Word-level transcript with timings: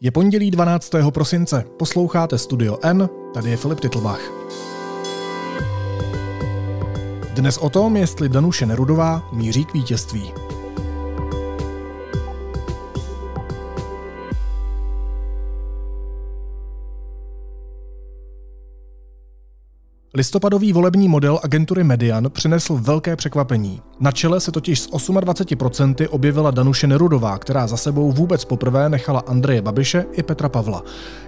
Je 0.00 0.10
pondělí 0.10 0.50
12. 0.50 0.90
prosince, 1.10 1.64
posloucháte 1.76 2.38
Studio 2.38 2.78
N, 2.82 3.08
tady 3.34 3.50
je 3.50 3.56
Filip 3.56 3.80
Titlbach. 3.80 4.20
Dnes 7.34 7.58
o 7.58 7.70
tom, 7.70 7.96
jestli 7.96 8.28
Danuše 8.28 8.66
Nerudová 8.66 9.28
míří 9.32 9.64
k 9.64 9.74
vítězství. 9.74 10.32
Listopadový 20.18 20.72
volební 20.72 21.08
model 21.08 21.40
agentury 21.42 21.84
Median 21.84 22.30
přinesl 22.30 22.78
velké 22.80 23.16
překvapení. 23.16 23.80
Na 24.00 24.12
čele 24.12 24.40
se 24.40 24.52
totiž 24.52 24.80
s 24.80 24.90
28% 24.90 26.06
objevila 26.10 26.50
Danuše 26.50 26.86
Nerudová, 26.86 27.38
která 27.38 27.66
za 27.66 27.76
sebou 27.76 28.12
vůbec 28.12 28.44
poprvé 28.44 28.88
nechala 28.88 29.22
Andreje 29.26 29.62
Babiše 29.62 30.04
i 30.12 30.22
Petra 30.22 30.48
Pavla. 30.48 30.82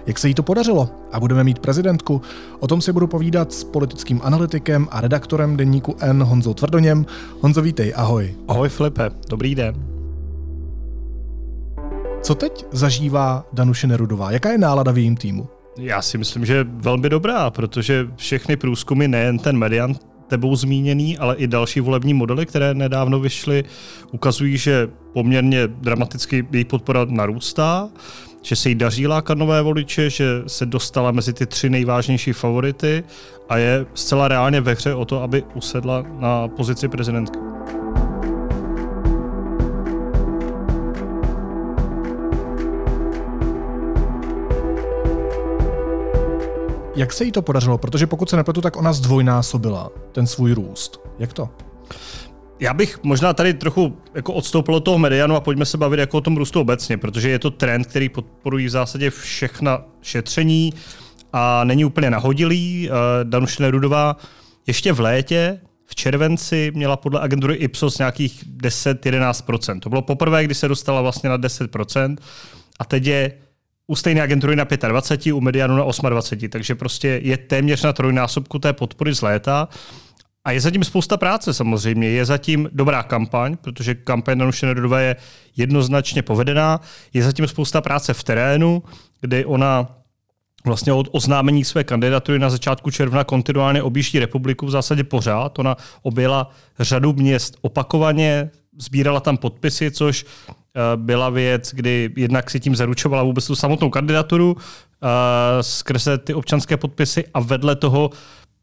Jak 0.05 0.19
se 0.19 0.27
jí 0.27 0.33
to 0.33 0.43
podařilo? 0.43 0.89
A 1.11 1.19
budeme 1.19 1.43
mít 1.43 1.59
prezidentku? 1.59 2.21
O 2.59 2.67
tom 2.67 2.81
si 2.81 2.93
budu 2.93 3.07
povídat 3.07 3.53
s 3.53 3.63
politickým 3.63 4.21
analytikem 4.23 4.87
a 4.91 5.01
redaktorem 5.01 5.57
deníku 5.57 5.95
N 5.99 6.23
Honzou 6.23 6.53
Tvrdoněm. 6.53 7.05
Honzo, 7.41 7.61
vítej, 7.61 7.93
ahoj. 7.95 8.35
Ahoj 8.47 8.69
Filipe, 8.69 9.09
dobrý 9.29 9.55
den. 9.55 9.75
Co 12.21 12.35
teď 12.35 12.65
zažívá 12.71 13.45
Danuše 13.53 13.87
Nerudová? 13.87 14.31
Jaká 14.31 14.51
je 14.51 14.57
nálada 14.57 14.91
v 14.91 14.97
jejím 14.97 15.17
týmu? 15.17 15.60
Já 15.77 16.01
si 16.01 16.17
myslím, 16.17 16.45
že 16.45 16.65
velmi 16.69 17.09
dobrá, 17.09 17.49
protože 17.49 18.07
všechny 18.15 18.57
průzkumy, 18.57 19.07
nejen 19.07 19.39
ten 19.39 19.57
median 19.57 19.95
tebou 20.27 20.55
zmíněný, 20.55 21.17
ale 21.17 21.35
i 21.35 21.47
další 21.47 21.79
volební 21.79 22.13
modely, 22.13 22.45
které 22.45 22.73
nedávno 22.73 23.19
vyšly, 23.19 23.63
ukazují, 24.11 24.57
že 24.57 24.89
poměrně 25.13 25.67
dramaticky 25.67 26.47
její 26.51 26.65
podpora 26.65 27.05
narůstá, 27.09 27.89
že 28.41 28.55
se 28.55 28.69
jí 28.69 28.75
daří 28.75 29.07
lákat 29.07 29.37
nové 29.37 29.61
voliče, 29.61 30.09
že 30.09 30.25
se 30.47 30.65
dostala 30.65 31.11
mezi 31.11 31.33
ty 31.33 31.45
tři 31.45 31.69
nejvážnější 31.69 32.33
favority 32.33 33.03
a 33.49 33.57
je 33.57 33.85
zcela 33.93 34.27
reálně 34.27 34.61
ve 34.61 34.73
hře 34.73 34.93
o 34.93 35.05
to, 35.05 35.21
aby 35.21 35.43
usedla 35.55 36.05
na 36.19 36.47
pozici 36.47 36.87
prezidentky. 36.87 37.50
Jak 46.95 47.13
se 47.13 47.23
jí 47.23 47.31
to 47.31 47.41
podařilo? 47.41 47.77
Protože 47.77 48.07
pokud 48.07 48.29
se 48.29 48.35
nepletu, 48.35 48.61
tak 48.61 48.77
ona 48.77 48.93
zdvojnásobila 48.93 49.89
ten 50.11 50.27
svůj 50.27 50.53
růst. 50.53 50.99
Jak 51.19 51.33
to? 51.33 51.49
Já 52.59 52.73
bych 52.73 53.03
možná 53.03 53.33
tady 53.33 53.53
trochu 53.53 53.97
jako 54.13 54.33
odstoupil 54.33 54.75
od 54.75 54.79
toho 54.79 54.97
medianu 54.97 55.35
a 55.35 55.39
pojďme 55.39 55.65
se 55.65 55.77
bavit 55.77 55.99
jako 55.99 56.17
o 56.17 56.21
tom 56.21 56.37
růstu 56.37 56.59
obecně, 56.61 56.97
protože 56.97 57.29
je 57.29 57.39
to 57.39 57.51
trend, 57.51 57.87
který 57.87 58.09
podporují 58.09 58.65
v 58.65 58.69
zásadě 58.69 59.09
všechna 59.09 59.85
šetření 60.01 60.73
a 61.33 61.63
není 61.63 61.85
úplně 61.85 62.09
nahodilý. 62.09 62.89
Eh, 62.89 62.93
Danuše 63.23 63.63
Nerudová 63.63 64.17
ještě 64.67 64.93
v 64.93 64.99
létě, 64.99 65.59
v 65.85 65.95
červenci, 65.95 66.71
měla 66.75 66.97
podle 66.97 67.19
agentury 67.19 67.55
Ipsos 67.55 67.97
nějakých 67.97 68.43
10-11%. 68.57 69.79
To 69.79 69.89
bylo 69.89 70.01
poprvé, 70.01 70.43
kdy 70.43 70.55
se 70.55 70.67
dostala 70.67 71.01
vlastně 71.01 71.29
na 71.29 71.37
10%. 71.37 72.17
A 72.79 72.85
teď 72.85 73.05
je 73.05 73.33
u 73.91 73.95
stejné 73.95 74.21
agentury 74.21 74.55
na 74.55 74.63
25, 74.87 75.33
u 75.33 75.41
medianu 75.41 75.75
na 75.75 75.83
28, 76.09 76.49
takže 76.49 76.75
prostě 76.75 77.19
je 77.23 77.37
téměř 77.37 77.83
na 77.83 77.93
trojnásobku 77.93 78.59
té 78.59 78.73
podpory 78.73 79.15
z 79.15 79.21
léta. 79.21 79.67
A 80.45 80.51
je 80.51 80.61
zatím 80.61 80.83
spousta 80.83 81.17
práce 81.17 81.53
samozřejmě. 81.53 82.09
Je 82.09 82.25
zatím 82.25 82.69
dobrá 82.71 83.03
kampaň, 83.03 83.57
protože 83.61 83.95
kampaň 83.95 84.37
Danuše 84.37 84.65
Nerudové 84.65 85.03
je 85.03 85.15
jednoznačně 85.57 86.21
povedená. 86.21 86.81
Je 87.13 87.23
zatím 87.23 87.47
spousta 87.47 87.81
práce 87.81 88.13
v 88.13 88.23
terénu, 88.23 88.83
kdy 89.21 89.45
ona 89.45 89.87
vlastně 90.65 90.93
od 90.93 91.07
oznámení 91.11 91.65
své 91.65 91.83
kandidatury 91.83 92.39
na 92.39 92.49
začátku 92.49 92.91
června 92.91 93.23
kontinuálně 93.23 93.83
objíždí 93.83 94.19
republiku 94.19 94.65
v 94.65 94.71
zásadě 94.71 95.03
pořád. 95.03 95.59
Ona 95.59 95.77
objela 96.01 96.51
řadu 96.79 97.13
měst 97.13 97.57
opakovaně, 97.61 98.51
sbírala 98.77 99.19
tam 99.19 99.37
podpisy, 99.37 99.91
což 99.91 100.25
byla 100.95 101.29
věc, 101.29 101.71
kdy 101.73 102.09
jednak 102.15 102.49
si 102.49 102.59
tím 102.59 102.75
zaručovala 102.75 103.23
vůbec 103.23 103.47
tu 103.47 103.55
samotnou 103.55 103.89
kandidaturu 103.89 104.57
eh, 104.57 105.07
skrze 105.63 106.17
ty 106.17 106.33
občanské 106.33 106.77
podpisy 106.77 107.23
a 107.33 107.39
vedle 107.39 107.75
toho 107.75 108.09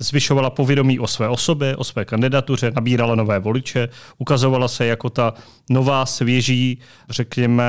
zvyšovala 0.00 0.50
povědomí 0.50 0.98
o 0.98 1.06
své 1.06 1.28
osobě, 1.28 1.76
o 1.76 1.84
své 1.84 2.04
kandidatuře, 2.04 2.72
nabírala 2.74 3.14
nové 3.14 3.38
voliče, 3.38 3.88
ukazovala 4.18 4.68
se 4.68 4.86
jako 4.86 5.10
ta 5.10 5.34
nová, 5.70 6.06
svěží, 6.06 6.78
řekněme, 7.10 7.64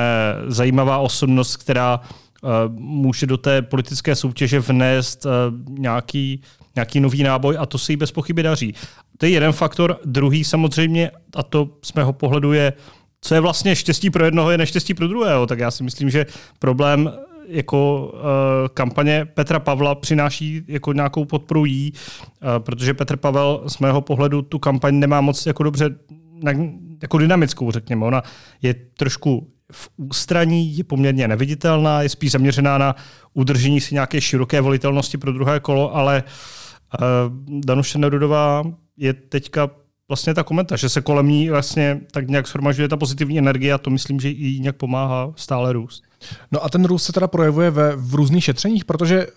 zajímavá 0.47 0.97
osobnost, 0.97 1.55
která 1.55 1.99
eh, 2.03 2.47
může 2.77 3.25
do 3.25 3.37
té 3.37 3.61
politické 3.61 4.15
soutěže 4.15 4.59
vnést 4.59 5.25
nějaký, 5.69 6.41
nějaký 6.75 6.99
nový 6.99 7.23
náboj 7.23 7.57
a 7.59 7.65
to 7.65 7.77
se 7.77 7.91
jí 7.91 7.97
bez 7.97 8.11
pochyby 8.11 8.43
daří. 8.43 8.73
To 9.17 9.25
je 9.25 9.31
jeden 9.31 9.51
faktor. 9.51 9.99
Druhý 10.05 10.43
samozřejmě, 10.43 11.11
a 11.35 11.43
to 11.43 11.69
z 11.81 11.93
mého 11.93 12.13
pohledu 12.13 12.53
je, 12.53 12.73
co 13.21 13.35
je 13.35 13.41
vlastně 13.41 13.75
štěstí 13.75 14.09
pro 14.09 14.25
jednoho, 14.25 14.51
je 14.51 14.57
neštěstí 14.57 14.93
pro 14.93 15.07
druhého. 15.07 15.47
Tak 15.47 15.59
já 15.59 15.71
si 15.71 15.83
myslím, 15.83 16.09
že 16.09 16.25
problém 16.59 17.11
jako 17.47 18.11
uh, 18.13 18.19
kampaně 18.73 19.25
Petra 19.25 19.59
Pavla 19.59 19.95
přináší 19.95 20.61
jako 20.67 20.93
nějakou 20.93 21.25
podporu 21.25 21.65
jí, 21.65 21.93
uh, 21.93 22.63
protože 22.63 22.93
Petr 22.93 23.17
Pavel 23.17 23.63
z 23.67 23.79
mého 23.79 24.01
pohledu 24.01 24.41
tu 24.41 24.59
kampaň 24.59 24.99
nemá 24.99 25.21
moc 25.21 25.45
jako 25.45 25.63
dobře 25.63 25.95
jako 27.01 27.17
dynamickou, 27.17 27.71
řekněme. 27.71 28.05
Ona 28.05 28.23
je 28.61 28.73
trošku 28.73 29.53
v 29.71 29.89
ústraní, 29.97 30.77
je 30.77 30.83
poměrně 30.83 31.27
neviditelná, 31.27 32.01
je 32.01 32.09
spíš 32.09 32.31
zaměřená 32.31 32.77
na 32.77 32.95
udržení 33.33 33.81
si 33.81 33.93
nějaké 33.93 34.21
široké 34.21 34.61
volitelnosti 34.61 35.17
pro 35.17 35.31
druhé 35.31 35.59
kolo, 35.59 35.95
ale 35.95 36.23
uh, 36.23 37.59
Danuše 37.65 37.97
Nerudová 37.97 38.63
je 38.97 39.13
teďka 39.13 39.69
vlastně 40.09 40.33
ta 40.33 40.43
komentář, 40.43 40.79
že 40.79 40.89
se 40.89 41.01
kolem 41.01 41.27
ní 41.27 41.49
vlastně 41.49 42.01
tak 42.11 42.27
nějak 42.27 42.47
shromažďuje 42.47 42.89
ta 42.89 42.97
pozitivní 42.97 43.39
energie 43.39 43.73
a 43.73 43.77
to 43.77 43.89
myslím, 43.89 44.19
že 44.19 44.29
jí 44.29 44.59
nějak 44.59 44.75
pomáhá 44.75 45.33
stále 45.35 45.73
růst. 45.73 46.03
No 46.51 46.63
a 46.63 46.69
ten 46.69 46.85
růst 46.85 47.03
se 47.03 47.13
teda 47.13 47.27
projevuje 47.27 47.71
ve, 47.71 47.95
v 47.95 48.15
různých 48.15 48.43
šetřeních, 48.43 48.85
protože 48.85 49.27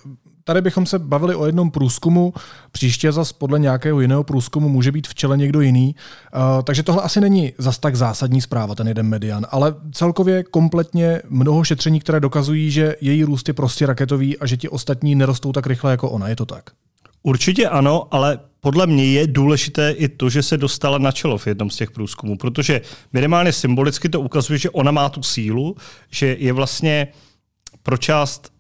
tady 0.44 0.60
bychom 0.60 0.87
se 0.87 0.99
bavili 0.99 1.34
o 1.34 1.47
jednom 1.47 1.71
průzkumu, 1.71 2.34
příště 2.72 3.12
zas 3.12 3.33
podle 3.33 3.59
nějakého 3.59 4.00
jiného 4.00 4.25
průzkumu 4.25 4.69
může 4.69 4.93
být 4.93 5.09
v 5.09 5.15
čele 5.15 5.37
někdo 5.37 5.60
jiný. 5.60 5.94
Uh, 6.34 6.62
takže 6.62 6.83
tohle 6.83 7.03
asi 7.03 7.21
není 7.21 7.53
zas 7.59 7.78
tak 7.78 7.97
zásadní 7.97 8.41
zpráva, 8.41 8.75
ten 8.75 8.89
jeden 8.89 9.06
median, 9.06 9.47
ale 9.50 9.75
celkově 9.93 10.43
kompletně 10.44 11.22
mnoho 11.28 11.65
šetření, 11.65 12.00
které 12.00 12.21
dokazují, 12.21 12.71
že 12.71 12.97
její 13.00 13.25
růst 13.25 13.49
je 13.49 13.54
prostě 13.54 13.87
raketový 13.87 14.39
a 14.39 14.47
že 14.47 14.56
ti 14.56 14.69
ostatní 14.69 15.15
nerostou 15.15 15.53
tak 15.53 15.66
rychle 15.66 15.91
jako 15.91 16.10
ona. 16.10 16.28
Je 16.28 16.37
to 16.37 16.47
tak? 16.47 16.71
Určitě 17.22 17.69
ano, 17.69 18.09
ale 18.10 18.38
podle 18.60 18.87
mě 18.87 19.05
je 19.05 19.27
důležité 19.27 19.91
i 19.91 20.09
to, 20.09 20.31
že 20.31 20.43
se 20.43 20.56
dostala 20.56 20.99
na 20.99 21.12
čelo 21.12 21.38
v 21.38 21.47
jednom 21.47 21.71
z 21.71 21.77
těch 21.77 21.91
průzkumů, 21.91 22.38
protože 22.38 22.81
minimálně 23.12 23.53
symbolicky 23.53 24.09
to 24.09 24.21
ukazuje, 24.21 24.59
že 24.59 24.71
ona 24.71 24.91
má 24.91 25.09
tu 25.09 25.22
sílu, 25.22 25.77
že 26.10 26.37
je 26.38 26.53
vlastně 26.53 27.09
pro 27.83 27.97
část 27.97 28.53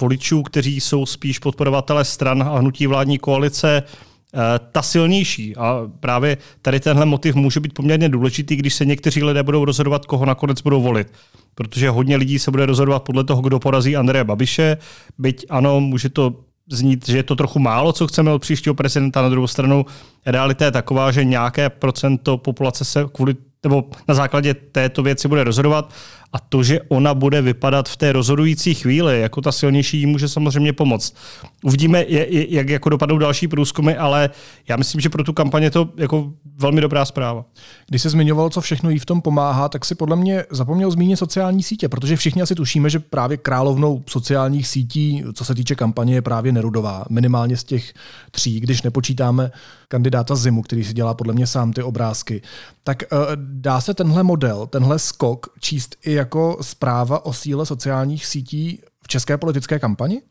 voličů, 0.00 0.42
kteří 0.42 0.80
jsou 0.80 1.06
spíš 1.06 1.38
podporovatelé 1.38 2.04
stran 2.04 2.42
a 2.42 2.58
hnutí 2.58 2.86
vládní 2.86 3.18
koalice, 3.18 3.82
eh, 3.82 4.38
ta 4.72 4.82
silnější. 4.82 5.56
A 5.56 5.90
právě 6.00 6.36
tady 6.62 6.80
tenhle 6.80 7.06
motiv 7.06 7.34
může 7.34 7.60
být 7.60 7.74
poměrně 7.74 8.08
důležitý, 8.08 8.56
když 8.56 8.74
se 8.74 8.84
někteří 8.84 9.22
lidé 9.22 9.42
budou 9.42 9.64
rozhodovat, 9.64 10.06
koho 10.06 10.26
nakonec 10.26 10.60
budou 10.60 10.82
volit. 10.82 11.12
Protože 11.54 11.90
hodně 11.90 12.16
lidí 12.16 12.38
se 12.38 12.50
bude 12.50 12.66
rozhodovat 12.66 13.02
podle 13.02 13.24
toho, 13.24 13.42
kdo 13.42 13.58
porazí 13.58 13.96
Andreje 13.96 14.24
Babiše. 14.24 14.76
Byť 15.18 15.46
ano, 15.48 15.80
může 15.80 16.08
to 16.08 16.34
znít, 16.70 17.08
že 17.08 17.16
je 17.16 17.22
to 17.22 17.36
trochu 17.36 17.58
málo, 17.58 17.92
co 17.92 18.06
chceme 18.06 18.32
od 18.32 18.38
příštího 18.38 18.74
prezidenta. 18.74 19.22
Na 19.22 19.28
druhou 19.28 19.46
stranu 19.46 19.86
realita 20.26 20.64
je 20.64 20.70
taková, 20.70 21.12
že 21.12 21.24
nějaké 21.24 21.70
procento 21.70 22.38
populace 22.38 22.84
se 22.84 23.04
kvůli 23.12 23.34
nebo 23.64 23.84
na 24.08 24.14
základě 24.14 24.54
této 24.54 25.02
věci 25.02 25.28
bude 25.28 25.44
rozhodovat 25.44 25.92
a 26.32 26.38
to, 26.38 26.62
že 26.62 26.80
ona 26.88 27.14
bude 27.14 27.42
vypadat 27.42 27.88
v 27.88 27.96
té 27.96 28.12
rozhodující 28.12 28.74
chvíli, 28.74 29.20
jako 29.20 29.40
ta 29.40 29.52
silnější, 29.52 29.98
jí 29.98 30.06
může 30.06 30.28
samozřejmě 30.28 30.72
pomoct. 30.72 31.16
Uvidíme, 31.64 32.04
jak 32.28 32.68
jako 32.68 32.88
dopadnou 32.88 33.18
další 33.18 33.48
průzkumy, 33.48 33.96
ale 33.96 34.30
já 34.68 34.76
myslím, 34.76 35.00
že 35.00 35.08
pro 35.08 35.24
tu 35.24 35.32
kampaně 35.32 35.66
je 35.66 35.70
to 35.70 35.88
jako 35.96 36.32
velmi 36.56 36.80
dobrá 36.80 37.04
zpráva. 37.04 37.44
Když 37.88 38.02
se 38.02 38.10
zmiňoval, 38.10 38.50
co 38.50 38.60
všechno 38.60 38.90
jí 38.90 38.98
v 38.98 39.06
tom 39.06 39.20
pomáhá, 39.22 39.68
tak 39.68 39.84
si 39.84 39.94
podle 39.94 40.16
mě 40.16 40.44
zapomněl 40.50 40.90
zmínit 40.90 41.16
sociální 41.16 41.62
sítě, 41.62 41.88
protože 41.88 42.16
všichni 42.16 42.42
asi 42.42 42.54
tušíme, 42.54 42.90
že 42.90 42.98
právě 42.98 43.36
královnou 43.36 44.02
sociálních 44.06 44.68
sítí, 44.68 45.24
co 45.34 45.44
se 45.44 45.54
týče 45.54 45.74
kampaně, 45.74 46.14
je 46.14 46.22
právě 46.22 46.52
Nerudová. 46.52 47.04
Minimálně 47.10 47.56
z 47.56 47.64
těch 47.64 47.92
tří, 48.30 48.60
když 48.60 48.82
nepočítáme 48.82 49.50
kandidáta 49.90 50.36
Zimu, 50.36 50.62
který 50.62 50.84
si 50.84 50.92
dělá 50.92 51.14
podle 51.14 51.34
mě 51.34 51.46
sám 51.46 51.72
ty 51.72 51.82
obrázky. 51.82 52.42
Tak 52.84 53.02
uh, 53.12 53.18
dá 53.36 53.80
se 53.80 53.94
tenhle 53.94 54.22
model, 54.22 54.66
tenhle 54.66 54.98
skok 54.98 55.46
číst 55.60 55.96
i 56.04 56.12
jako 56.12 56.58
zpráva 56.60 57.24
o 57.24 57.32
síle 57.32 57.66
sociálních 57.66 58.26
sítí 58.26 58.80
v 59.02 59.08
české 59.08 59.38
politické 59.38 59.78
kampani? 59.78 60.22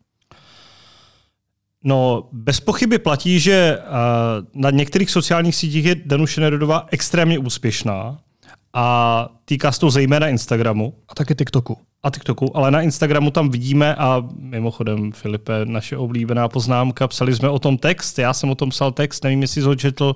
No, 1.84 2.30
bez 2.32 2.60
pochyby 2.60 3.00
platí, 3.00 3.40
že 3.40 3.78
uh, 3.78 4.62
na 4.62 4.70
některých 4.70 5.12
sociálních 5.12 5.56
sítích 5.56 5.86
je 5.86 5.96
Danuše 6.06 6.42
Nerudová 6.42 6.86
extrémně 6.92 7.40
úspěšná 7.40 8.20
a 8.74 9.30
týká 9.46 9.72
se 9.72 9.80
to 9.80 9.90
zejména 9.90 10.28
Instagramu. 10.28 10.94
A 11.10 11.16
taky 11.16 11.36
TikToku. 11.36 11.78
A 12.04 12.10
TikToku, 12.10 12.58
ale 12.58 12.72
na 12.72 12.82
Instagramu 12.82 13.32
tam 13.32 13.50
vidíme 13.50 13.96
a 13.96 14.24
mimochodem, 14.38 15.12
Filipe, 15.12 15.54
naše 15.64 15.98
oblíbená 15.98 16.48
poznámka, 16.48 17.08
psali 17.08 17.36
jsme 17.36 17.50
o 17.50 17.60
tom 17.60 17.78
text, 17.78 18.20
já 18.20 18.34
jsem 18.34 18.50
o 18.50 18.56
tom 18.56 18.70
psal 18.70 18.92
text, 18.92 19.24
nevím, 19.24 19.42
jestli 19.42 19.62
jsi 19.62 19.68
ho 19.68 19.76
četl, 19.76 20.14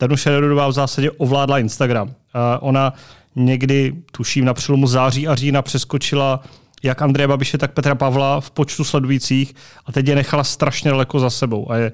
Danuše 0.00 0.30
Nerudová 0.30 0.68
v 0.68 0.72
zásadě 0.72 1.10
ovládla 1.10 1.58
Instagram. 1.58 2.14
A 2.34 2.62
ona 2.62 2.92
někdy, 3.36 3.94
tuším, 4.12 4.44
na 4.44 4.54
přelomu 4.54 4.86
září 4.86 5.28
a 5.28 5.34
října 5.34 5.62
přeskočila 5.62 6.40
jak 6.82 7.02
Andreje 7.02 7.28
Babiše, 7.28 7.58
tak 7.58 7.72
Petra 7.72 7.94
Pavla 7.94 8.40
v 8.40 8.50
počtu 8.50 8.84
sledujících 8.84 9.54
a 9.86 9.92
teď 9.92 10.08
je 10.08 10.14
nechala 10.14 10.44
strašně 10.44 10.90
daleko 10.90 11.20
za 11.20 11.30
sebou 11.30 11.70
a 11.70 11.76
je 11.76 11.92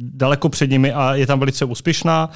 daleko 0.00 0.48
před 0.48 0.70
nimi 0.70 0.92
a 0.92 1.14
je 1.14 1.26
tam 1.26 1.38
velice 1.38 1.64
úspěšná. 1.64 2.30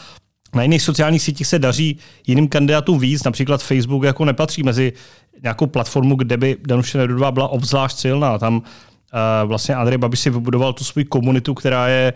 Na 0.54 0.62
jiných 0.62 0.82
sociálních 0.82 1.22
sítích 1.22 1.46
se 1.46 1.58
daří 1.58 1.98
jiným 2.26 2.48
kandidátům 2.48 2.98
víc, 2.98 3.24
například 3.24 3.62
Facebook 3.62 4.04
jako 4.04 4.24
nepatří 4.24 4.62
mezi 4.62 4.92
nějakou 5.42 5.66
platformu, 5.66 6.16
kde 6.16 6.36
by 6.36 6.56
Danuše 6.66 6.98
Nerudová 6.98 7.30
byla 7.30 7.48
obzvlášť 7.48 7.96
silná. 7.96 8.38
Tam 8.38 8.56
uh, 8.56 8.62
vlastně 9.44 9.74
Andrej 9.74 9.98
Babiš 9.98 10.20
si 10.20 10.30
vybudoval 10.30 10.72
tu 10.72 10.84
svou 10.84 11.02
komunitu, 11.08 11.54
která 11.54 11.88
je 11.88 12.12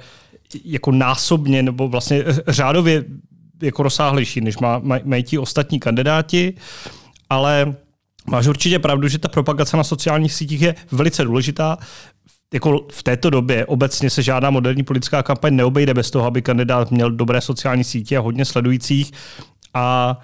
jako 0.64 0.92
násobně 0.92 1.62
nebo 1.62 1.88
vlastně 1.88 2.24
řádově 2.48 3.04
jako 3.62 3.82
rozsáhlejší, 3.82 4.40
než 4.40 4.58
má, 4.58 4.82
mají 5.04 5.22
ti 5.22 5.38
ostatní 5.38 5.80
kandidáti, 5.80 6.54
ale 7.30 7.74
máš 8.26 8.46
určitě 8.46 8.78
pravdu, 8.78 9.08
že 9.08 9.18
ta 9.18 9.28
propagace 9.28 9.76
na 9.76 9.84
sociálních 9.84 10.32
sítích 10.32 10.60
je 10.60 10.74
velice 10.92 11.24
důležitá 11.24 11.78
jako 12.54 12.86
v 12.92 13.02
této 13.02 13.30
době 13.30 13.66
obecně 13.66 14.10
se 14.10 14.22
žádná 14.22 14.50
moderní 14.50 14.82
politická 14.82 15.22
kampaň 15.22 15.56
neobejde 15.56 15.94
bez 15.94 16.10
toho, 16.10 16.26
aby 16.26 16.42
kandidát 16.42 16.90
měl 16.90 17.10
dobré 17.10 17.40
sociální 17.40 17.84
sítě 17.84 18.18
a 18.18 18.20
hodně 18.20 18.44
sledujících. 18.44 19.12
A, 19.74 20.18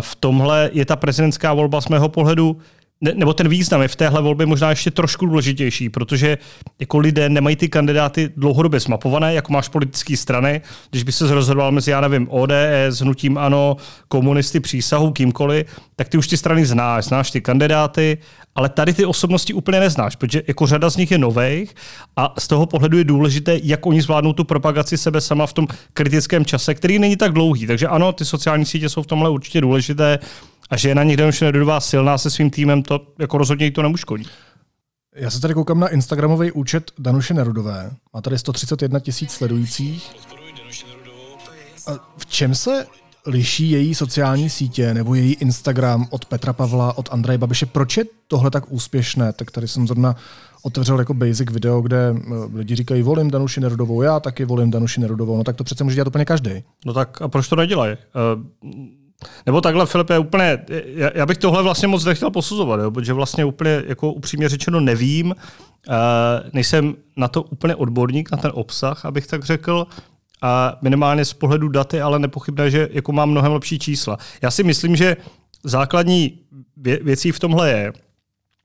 v 0.00 0.16
tomhle 0.16 0.70
je 0.72 0.84
ta 0.84 0.96
prezidentská 0.96 1.54
volba 1.54 1.80
z 1.80 1.88
mého 1.88 2.08
pohledu 2.08 2.58
ne, 3.00 3.12
nebo 3.14 3.34
ten 3.34 3.48
význam 3.48 3.82
je 3.82 3.88
v 3.88 3.96
téhle 3.96 4.22
volbě 4.22 4.46
možná 4.46 4.70
ještě 4.70 4.90
trošku 4.90 5.26
důležitější, 5.26 5.88
protože 5.88 6.38
jako 6.80 6.98
lidé 6.98 7.28
nemají 7.28 7.56
ty 7.56 7.68
kandidáty 7.68 8.30
dlouhodobě 8.36 8.80
zmapované, 8.80 9.34
jako 9.34 9.52
máš 9.52 9.68
politické 9.68 10.16
strany. 10.16 10.60
Když 10.90 11.02
by 11.02 11.12
se 11.12 11.34
rozhodoval 11.34 11.72
mezi, 11.72 11.90
já 11.90 12.00
nevím, 12.00 12.28
ODS, 12.30 13.00
Hnutím 13.00 13.38
Ano, 13.38 13.76
komunisty, 14.08 14.60
přísahu, 14.60 15.12
kýmkoliv, 15.12 15.66
tak 15.96 16.08
ty 16.08 16.18
už 16.18 16.28
ty 16.28 16.36
strany 16.36 16.66
znáš, 16.66 17.04
znáš 17.04 17.30
ty 17.30 17.40
kandidáty, 17.40 18.18
ale 18.54 18.68
tady 18.68 18.94
ty 18.94 19.04
osobnosti 19.04 19.52
úplně 19.52 19.80
neznáš, 19.80 20.16
protože 20.16 20.42
jako 20.48 20.66
řada 20.66 20.90
z 20.90 20.96
nich 20.96 21.10
je 21.10 21.18
nových 21.18 21.74
a 22.16 22.34
z 22.38 22.48
toho 22.48 22.66
pohledu 22.66 22.98
je 22.98 23.04
důležité, 23.04 23.58
jak 23.62 23.86
oni 23.86 24.02
zvládnou 24.02 24.32
tu 24.32 24.44
propagaci 24.44 24.98
sebe 24.98 25.20
sama 25.20 25.46
v 25.46 25.52
tom 25.52 25.66
kritickém 25.92 26.44
čase, 26.44 26.74
který 26.74 26.98
není 26.98 27.16
tak 27.16 27.32
dlouhý. 27.32 27.66
Takže 27.66 27.88
ano, 27.88 28.12
ty 28.12 28.24
sociální 28.24 28.64
sítě 28.64 28.88
jsou 28.88 29.02
v 29.02 29.06
tomhle 29.06 29.30
určitě 29.30 29.60
důležité 29.60 30.18
a 30.70 30.76
že 30.76 30.88
je 30.88 30.94
na 30.94 31.02
nich 31.02 31.16
Danuše 31.16 31.44
Nerudová 31.44 31.80
silná 31.80 32.18
se 32.18 32.30
svým 32.30 32.50
týmem, 32.50 32.82
to 32.82 33.06
jako 33.18 33.38
rozhodně 33.38 33.66
jí 33.66 33.70
to 33.70 33.82
neuškodí. 33.82 34.26
Já 35.14 35.30
se 35.30 35.40
tady 35.40 35.54
koukám 35.54 35.80
na 35.80 35.88
Instagramový 35.88 36.52
účet 36.52 36.92
Danuše 36.98 37.34
Nerudové. 37.34 37.90
Má 38.14 38.20
tady 38.20 38.38
131 38.38 39.00
tisíc 39.00 39.30
sledujících. 39.30 40.10
A 41.86 42.14
v 42.18 42.26
čem 42.26 42.54
se 42.54 42.86
liší 43.26 43.70
její 43.70 43.94
sociální 43.94 44.50
sítě 44.50 44.94
nebo 44.94 45.14
její 45.14 45.32
Instagram 45.32 46.06
od 46.10 46.24
Petra 46.24 46.52
Pavla, 46.52 46.98
od 46.98 47.08
Andreje 47.12 47.38
Babiše? 47.38 47.66
Proč 47.66 47.96
je 47.96 48.04
tohle 48.28 48.50
tak 48.50 48.72
úspěšné? 48.72 49.32
Tak 49.32 49.50
tady 49.50 49.68
jsem 49.68 49.86
zrovna 49.86 50.16
otevřel 50.62 50.98
jako 50.98 51.14
basic 51.14 51.50
video, 51.50 51.80
kde 51.80 52.14
eh, 52.16 52.32
lidi 52.54 52.74
říkají, 52.74 53.02
volím 53.02 53.30
Danuši 53.30 53.60
Nerudovou, 53.60 54.02
já 54.02 54.20
taky 54.20 54.44
volím 54.44 54.70
Danuši 54.70 55.00
Nerudovou. 55.00 55.36
No 55.36 55.44
tak 55.44 55.56
to 55.56 55.64
přece 55.64 55.84
může 55.84 55.94
dělat 55.94 56.08
úplně 56.08 56.24
každý. 56.24 56.50
No 56.86 56.92
tak 56.92 57.22
a 57.22 57.28
proč 57.28 57.48
to 57.48 57.56
nedělají? 57.56 57.96
Uh 58.64 59.05
nebo 59.46 59.60
takhle, 59.60 59.86
Filipe, 59.86 60.18
úplně, 60.18 60.58
já, 60.84 61.10
já 61.14 61.26
bych 61.26 61.38
tohle 61.38 61.62
vlastně 61.62 61.88
moc 61.88 62.04
nechtěl 62.04 62.30
posuzovat, 62.30 62.80
jo, 62.80 62.90
protože 62.90 63.12
vlastně 63.12 63.44
úplně 63.44 63.82
jako 63.86 64.12
upřímně 64.12 64.48
řečeno 64.48 64.80
nevím, 64.80 65.26
uh, 65.26 65.94
nejsem 66.52 66.94
na 67.16 67.28
to 67.28 67.42
úplně 67.42 67.74
odborník, 67.74 68.30
na 68.30 68.38
ten 68.38 68.50
obsah, 68.54 69.04
abych 69.04 69.26
tak 69.26 69.44
řekl, 69.44 69.86
a 70.42 70.78
minimálně 70.82 71.24
z 71.24 71.32
pohledu 71.32 71.68
daty, 71.68 72.00
ale 72.00 72.18
nepochybné, 72.18 72.70
že 72.70 72.88
jako 72.92 73.12
mám 73.12 73.30
mnohem 73.30 73.52
lepší 73.52 73.78
čísla. 73.78 74.18
Já 74.42 74.50
si 74.50 74.62
myslím, 74.62 74.96
že 74.96 75.16
základní 75.64 76.38
vě- 76.82 77.04
věcí 77.04 77.32
v 77.32 77.38
tomhle 77.38 77.70
je, 77.70 77.92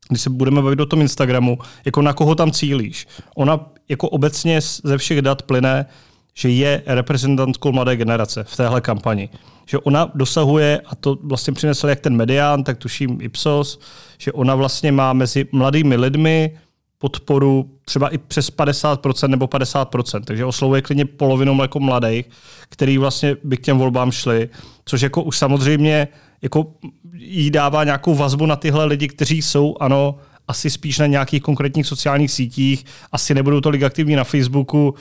když 0.10 0.22
se 0.22 0.30
budeme 0.30 0.62
bavit 0.62 0.80
o 0.80 0.86
tom 0.86 1.02
Instagramu, 1.02 1.58
jako 1.86 2.02
na 2.02 2.14
koho 2.14 2.36
tam 2.36 2.52
cílíš. 2.52 3.08
Ona 3.36 3.60
jako 3.90 4.10
obecně 4.10 4.60
ze 4.84 4.98
všech 4.98 5.22
dat 5.22 5.42
plyne, 5.42 5.86
že 6.34 6.50
je 6.50 6.84
reprezentantkou 6.86 7.72
mladé 7.72 7.96
generace 7.96 8.44
v 8.44 8.58
téhle 8.58 8.82
kampani. 8.82 9.30
Že 9.66 9.78
ona 9.78 10.12
dosahuje, 10.16 10.82
a 10.86 10.96
to 10.96 11.18
vlastně 11.24 11.54
přinesl 11.54 11.88
jak 11.88 12.00
ten 12.00 12.16
medián, 12.16 12.64
tak 12.64 12.78
tuším 12.78 13.18
Ipsos, 13.22 13.80
že 14.18 14.32
ona 14.32 14.56
vlastně 14.56 14.92
má 14.92 15.14
mezi 15.14 15.46
mladými 15.52 15.96
lidmi 15.96 16.58
podporu 16.98 17.70
třeba 17.86 18.10
i 18.10 18.18
přes 18.18 18.52
50% 18.52 19.28
nebo 19.28 19.46
50%, 19.46 20.22
takže 20.24 20.46
oslovuje 20.46 20.82
klidně 20.82 21.06
polovinu 21.06 21.62
jako 21.62 21.80
mladých, 21.80 22.30
který 22.70 22.98
vlastně 22.98 23.36
by 23.44 23.58
k 23.58 23.62
těm 23.62 23.78
volbám 23.78 24.12
šli, 24.12 24.50
což 24.86 25.02
jako 25.02 25.24
už 25.24 25.38
samozřejmě 25.38 26.08
jako 26.42 26.74
jí 27.14 27.52
dává 27.52 27.84
nějakou 27.84 28.16
vazbu 28.16 28.46
na 28.46 28.56
tyhle 28.56 28.86
lidi, 28.86 29.08
kteří 29.08 29.42
jsou, 29.42 29.76
ano, 29.80 30.16
asi 30.48 30.70
spíš 30.70 31.00
na 31.00 31.08
nějakých 31.08 31.42
konkrétních 31.42 31.88
sociálních 31.88 32.32
sítích, 32.32 32.86
asi 33.12 33.34
nebudou 33.34 33.62
tolik 33.62 33.84
aktivní 33.84 34.16
na 34.16 34.24
Facebooku, 34.24 34.96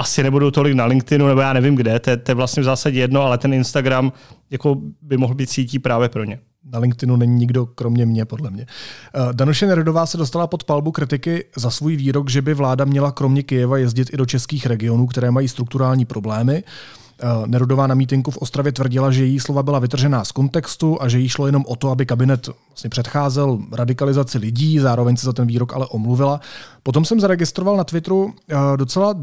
asi 0.00 0.22
nebudou 0.22 0.50
tolik 0.50 0.74
na 0.74 0.84
LinkedInu, 0.84 1.26
nebo 1.26 1.40
já 1.40 1.52
nevím 1.52 1.76
kde, 1.76 1.98
to, 1.98 2.16
to 2.16 2.30
je 2.30 2.34
vlastně 2.34 2.60
v 2.60 2.64
zásadě 2.64 3.00
jedno, 3.00 3.22
ale 3.22 3.38
ten 3.38 3.54
Instagram 3.54 4.12
jako 4.50 4.76
by 5.02 5.16
mohl 5.16 5.34
být 5.34 5.50
sítí 5.50 5.78
právě 5.78 6.08
pro 6.08 6.24
ně. 6.24 6.38
Na 6.72 6.78
LinkedInu 6.78 7.16
není 7.16 7.34
nikdo 7.34 7.66
kromě 7.66 8.06
mě, 8.06 8.24
podle 8.24 8.50
mě. 8.50 8.66
Eh, 9.14 9.32
Danuše 9.32 9.66
Nerudová 9.66 10.06
se 10.06 10.16
dostala 10.16 10.46
pod 10.46 10.64
palbu 10.64 10.92
kritiky 10.92 11.44
za 11.56 11.70
svůj 11.70 11.96
výrok, 11.96 12.30
že 12.30 12.42
by 12.42 12.54
vláda 12.54 12.84
měla 12.84 13.12
kromě 13.12 13.42
Kyjeva 13.42 13.78
jezdit 13.78 14.10
i 14.12 14.16
do 14.16 14.26
českých 14.26 14.66
regionů, 14.66 15.06
které 15.06 15.30
mají 15.30 15.48
strukturální 15.48 16.04
problémy. 16.04 16.64
Eh, 17.22 17.26
Nerudová 17.46 17.86
na 17.86 17.94
mítinku 17.94 18.30
v 18.30 18.36
Ostravě 18.36 18.72
tvrdila, 18.72 19.10
že 19.10 19.24
její 19.24 19.40
slova 19.40 19.62
byla 19.62 19.78
vytržená 19.78 20.24
z 20.24 20.32
kontextu 20.32 21.02
a 21.02 21.08
že 21.08 21.18
jí 21.18 21.28
šlo 21.28 21.46
jenom 21.46 21.64
o 21.66 21.76
to, 21.76 21.90
aby 21.90 22.06
kabinet 22.06 22.48
vlastně 22.68 22.90
předcházel 22.90 23.58
radikalizaci 23.72 24.38
lidí, 24.38 24.78
zároveň 24.78 25.16
se 25.16 25.26
za 25.26 25.32
ten 25.32 25.46
výrok 25.46 25.72
ale 25.74 25.86
omluvila. 25.86 26.40
Potom 26.82 27.04
jsem 27.04 27.20
zaregistroval 27.20 27.76
na 27.76 27.84
Twitteru 27.84 28.32
eh, 28.48 28.56
docela 28.76 29.14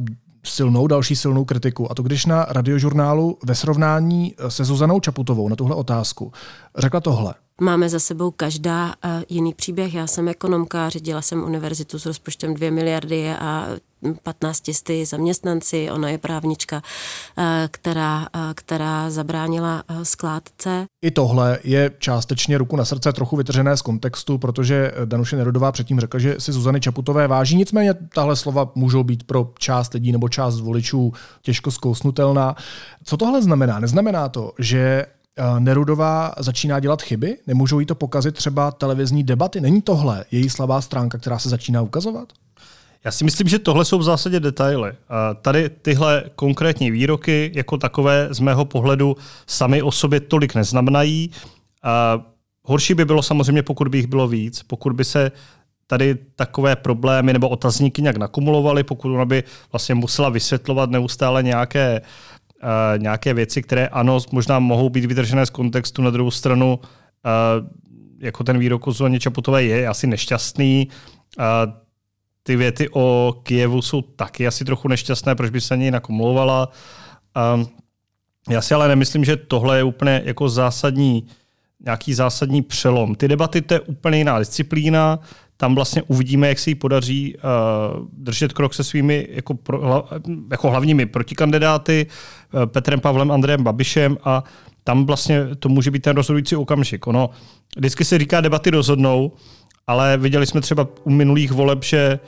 silnou, 0.44 0.88
další 0.88 1.16
silnou 1.16 1.46
kritiku. 1.46 1.92
A 1.92 1.96
to 1.96 2.04
když 2.04 2.26
na 2.26 2.46
radiožurnálu 2.50 3.38
ve 3.44 3.56
srovnání 3.56 4.36
se 4.48 4.66
Zuzanou 4.66 5.00
Čaputovou 5.00 5.50
na 5.50 5.56
tuhle 5.56 5.76
otázku 5.76 6.32
řekla 6.78 7.00
tohle. 7.00 7.34
Máme 7.62 7.90
za 7.90 8.00
sebou 8.00 8.32
každá 8.32 8.86
uh, 8.86 9.12
jiný 9.30 9.54
příběh. 9.54 9.94
Já 9.94 10.08
jsem 10.08 10.28
ekonomka, 10.28 10.90
řídila 10.90 11.22
jsem 11.22 11.44
univerzitu 11.44 12.00
s 12.00 12.06
rozpočtem 12.06 12.54
2 12.54 12.72
miliardy 12.72 13.30
a 13.30 13.68
15 14.24 14.64
zaměstnanci, 15.04 15.92
ona 15.92 16.10
je 16.10 16.18
právnička, 16.18 16.82
eh, 17.38 17.68
která, 17.72 18.28
eh, 18.36 18.40
která 18.56 19.10
zabránila 19.10 19.84
eh, 19.90 20.06
skládce. 20.06 20.86
I 21.02 21.12
tohle 21.12 21.60
je 21.64 21.92
částečně 22.00 22.58
ruku 22.58 22.76
na 22.76 22.86
srdce 22.86 23.14
trochu 23.14 23.36
vytržené 23.36 23.78
z 23.78 23.82
kontextu, 23.82 24.38
protože 24.38 24.92
Danuše 25.06 25.36
Nerodová 25.36 25.72
předtím 25.72 26.00
řekla, 26.00 26.20
že 26.20 26.36
si 26.40 26.52
Zuzany 26.52 26.82
Čaputové 26.82 27.28
váží, 27.28 27.56
nicméně 27.56 27.94
tahle 27.94 28.36
slova 28.36 28.72
můžou 28.76 29.04
být 29.04 29.24
pro 29.24 29.52
část 29.60 29.94
lidí 29.94 30.12
nebo 30.12 30.30
část 30.30 30.60
voličů 30.60 31.14
těžko 31.42 31.72
zkousnutelná. 31.72 32.56
Co 33.04 33.18
tohle 33.18 33.42
znamená? 33.42 33.80
Neznamená 33.80 34.30
to, 34.30 34.54
že 34.60 35.06
Nerudová 35.60 36.34
začíná 36.40 36.80
dělat 36.80 37.02
chyby? 37.02 37.38
Nemůžou 37.48 37.80
jí 37.80 37.86
to 37.86 37.96
pokazit 37.96 38.36
třeba 38.36 38.72
televizní 38.72 39.24
debaty? 39.24 39.62
Není 39.62 39.82
tohle 39.82 40.26
její 40.32 40.50
slabá 40.50 40.82
stránka, 40.82 41.18
která 41.18 41.40
se 41.40 41.50
začíná 41.50 41.82
ukazovat? 41.82 42.34
Já 43.06 43.12
si 43.12 43.24
myslím, 43.24 43.48
že 43.48 43.60
tohle 43.60 43.86
jsou 43.86 44.00
v 44.00 44.04
zásadě 44.04 44.40
detaily. 44.40 44.92
Tady 45.42 45.70
tyhle 45.70 46.24
konkrétní 46.36 46.92
výroky 46.92 47.52
jako 47.56 47.78
takové 47.78 48.28
z 48.32 48.40
mého 48.40 48.66
pohledu 48.66 49.18
sami 49.48 49.82
o 49.82 49.92
sobě 49.92 50.20
tolik 50.20 50.56
neznamenají. 50.56 51.32
Horší 52.64 52.94
by 52.94 53.06
bylo 53.06 53.24
samozřejmě, 53.24 53.64
pokud 53.64 53.88
by 53.88 53.98
jich 53.98 54.08
bylo 54.08 54.28
víc, 54.28 54.64
pokud 54.64 54.94
by 54.94 55.06
se 55.06 55.32
tady 55.88 56.18
takové 56.36 56.76
problémy 56.76 57.34
nebo 57.34 57.50
otazníky 57.50 58.02
nějak 58.02 58.18
nakumulovaly, 58.18 58.84
pokud 58.84 59.16
ona 59.16 59.26
by 59.26 59.44
vlastně 59.72 59.96
musela 59.96 60.30
vysvětlovat 60.30 60.90
neustále 60.90 61.44
nějaké, 61.44 62.02
uh, 62.02 62.08
nějaké 62.98 63.34
věci, 63.34 63.62
které 63.62 63.88
ano, 63.88 64.20
možná 64.32 64.60
mohou 64.60 64.90
být 64.90 65.06
vydržené 65.06 65.46
z 65.46 65.50
kontextu, 65.50 66.02
na 66.02 66.10
druhou 66.10 66.32
stranu 66.32 66.80
uh, 66.80 67.68
jako 68.20 68.44
ten 68.44 68.60
výrok 68.60 68.88
o 68.88 68.92
Zuzaně 68.92 69.20
Čaputové 69.20 69.64
je 69.64 69.88
asi 69.88 70.08
nešťastný. 70.08 70.88
Uh, 71.40 71.44
ty 72.44 72.56
věty 72.56 72.90
o 72.94 73.36
Kijevu 73.44 73.82
jsou 73.82 74.02
taky 74.02 74.48
asi 74.48 74.66
trochu 74.66 74.88
nešťastné, 74.88 75.36
proč 75.36 75.50
by 75.50 75.62
se 75.62 75.74
ani 75.74 75.92
nakumulovala. 75.92 76.72
Um, 77.56 77.68
já 78.50 78.62
si 78.62 78.74
ale 78.74 78.88
nemyslím, 78.88 79.26
že 79.26 79.36
tohle 79.36 79.78
je 79.78 79.84
úplně 79.84 80.22
jako 80.26 80.50
zásadní, 80.50 81.28
nějaký 81.86 82.14
zásadní 82.14 82.62
přelom. 82.62 83.16
Ty 83.16 83.28
debaty 83.28 83.62
to 83.62 83.74
je 83.74 83.80
úplně 83.80 84.18
jiná 84.18 84.40
disciplína, 84.40 85.20
tam 85.58 85.76
vlastně 85.76 86.04
uvidíme, 86.04 86.48
jak 86.48 86.60
se 86.60 86.70
jí 86.70 86.76
podaří 86.76 87.36
uh, 87.36 87.42
držet 88.14 88.54
krok 88.54 88.74
se 88.74 88.84
svými 88.84 89.28
jako, 89.32 89.54
pro, 89.54 90.06
jako 90.52 90.70
hlavními 90.70 91.06
protikandidáty, 91.06 92.08
uh, 92.54 92.66
Petrem 92.66 93.00
Pavlem, 93.00 93.32
Andrejem 93.32 93.64
Babišem 93.64 94.18
a 94.24 94.44
tam 94.84 95.06
vlastně 95.06 95.56
to 95.60 95.70
může 95.70 95.92
být 95.92 96.04
ten 96.04 96.16
rozhodující 96.16 96.56
okamžik. 96.56 97.08
Ono, 97.08 97.30
vždycky 97.78 98.06
se 98.06 98.18
říká, 98.18 98.42
debaty 98.42 98.70
rozhodnou, 98.70 99.32
ale 99.88 100.18
viděli 100.18 100.46
jsme 100.46 100.62
třeba 100.62 100.88
u 101.04 101.10
minulých 101.10 101.52
voleb, 101.52 101.84
že 101.84 102.20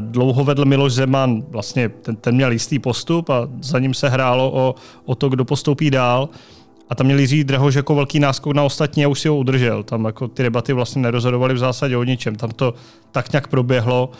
dlouho 0.00 0.44
vedl 0.44 0.64
Miloš 0.64 0.92
Zeman, 0.92 1.42
vlastně 1.48 1.88
ten, 1.88 2.16
ten 2.16 2.34
měl 2.34 2.52
jistý 2.52 2.78
postup 2.78 3.30
a 3.30 3.48
za 3.62 3.78
ním 3.78 3.94
se 3.94 4.08
hrálo 4.08 4.50
o, 4.54 4.74
o 5.04 5.14
to, 5.14 5.28
kdo 5.28 5.44
postoupí 5.44 5.90
dál. 5.90 6.28
A 6.90 6.94
tam 6.94 7.06
měl 7.06 7.18
Jiří 7.18 7.44
Drahoš 7.44 7.74
jako 7.74 7.94
velký 7.94 8.20
náskok 8.20 8.54
na 8.54 8.62
ostatní 8.62 9.04
a 9.04 9.08
už 9.08 9.20
si 9.20 9.28
ho 9.28 9.36
udržel. 9.36 9.82
Tam 9.82 10.04
jako 10.04 10.28
ty 10.28 10.42
debaty 10.42 10.72
vlastně 10.72 11.02
nerozhodovaly 11.02 11.54
v 11.54 11.58
zásadě 11.58 11.96
o 11.96 12.04
ničem. 12.04 12.34
Tam 12.34 12.50
to 12.50 12.74
tak 13.12 13.32
nějak 13.32 13.48
proběhlo. 13.48 14.10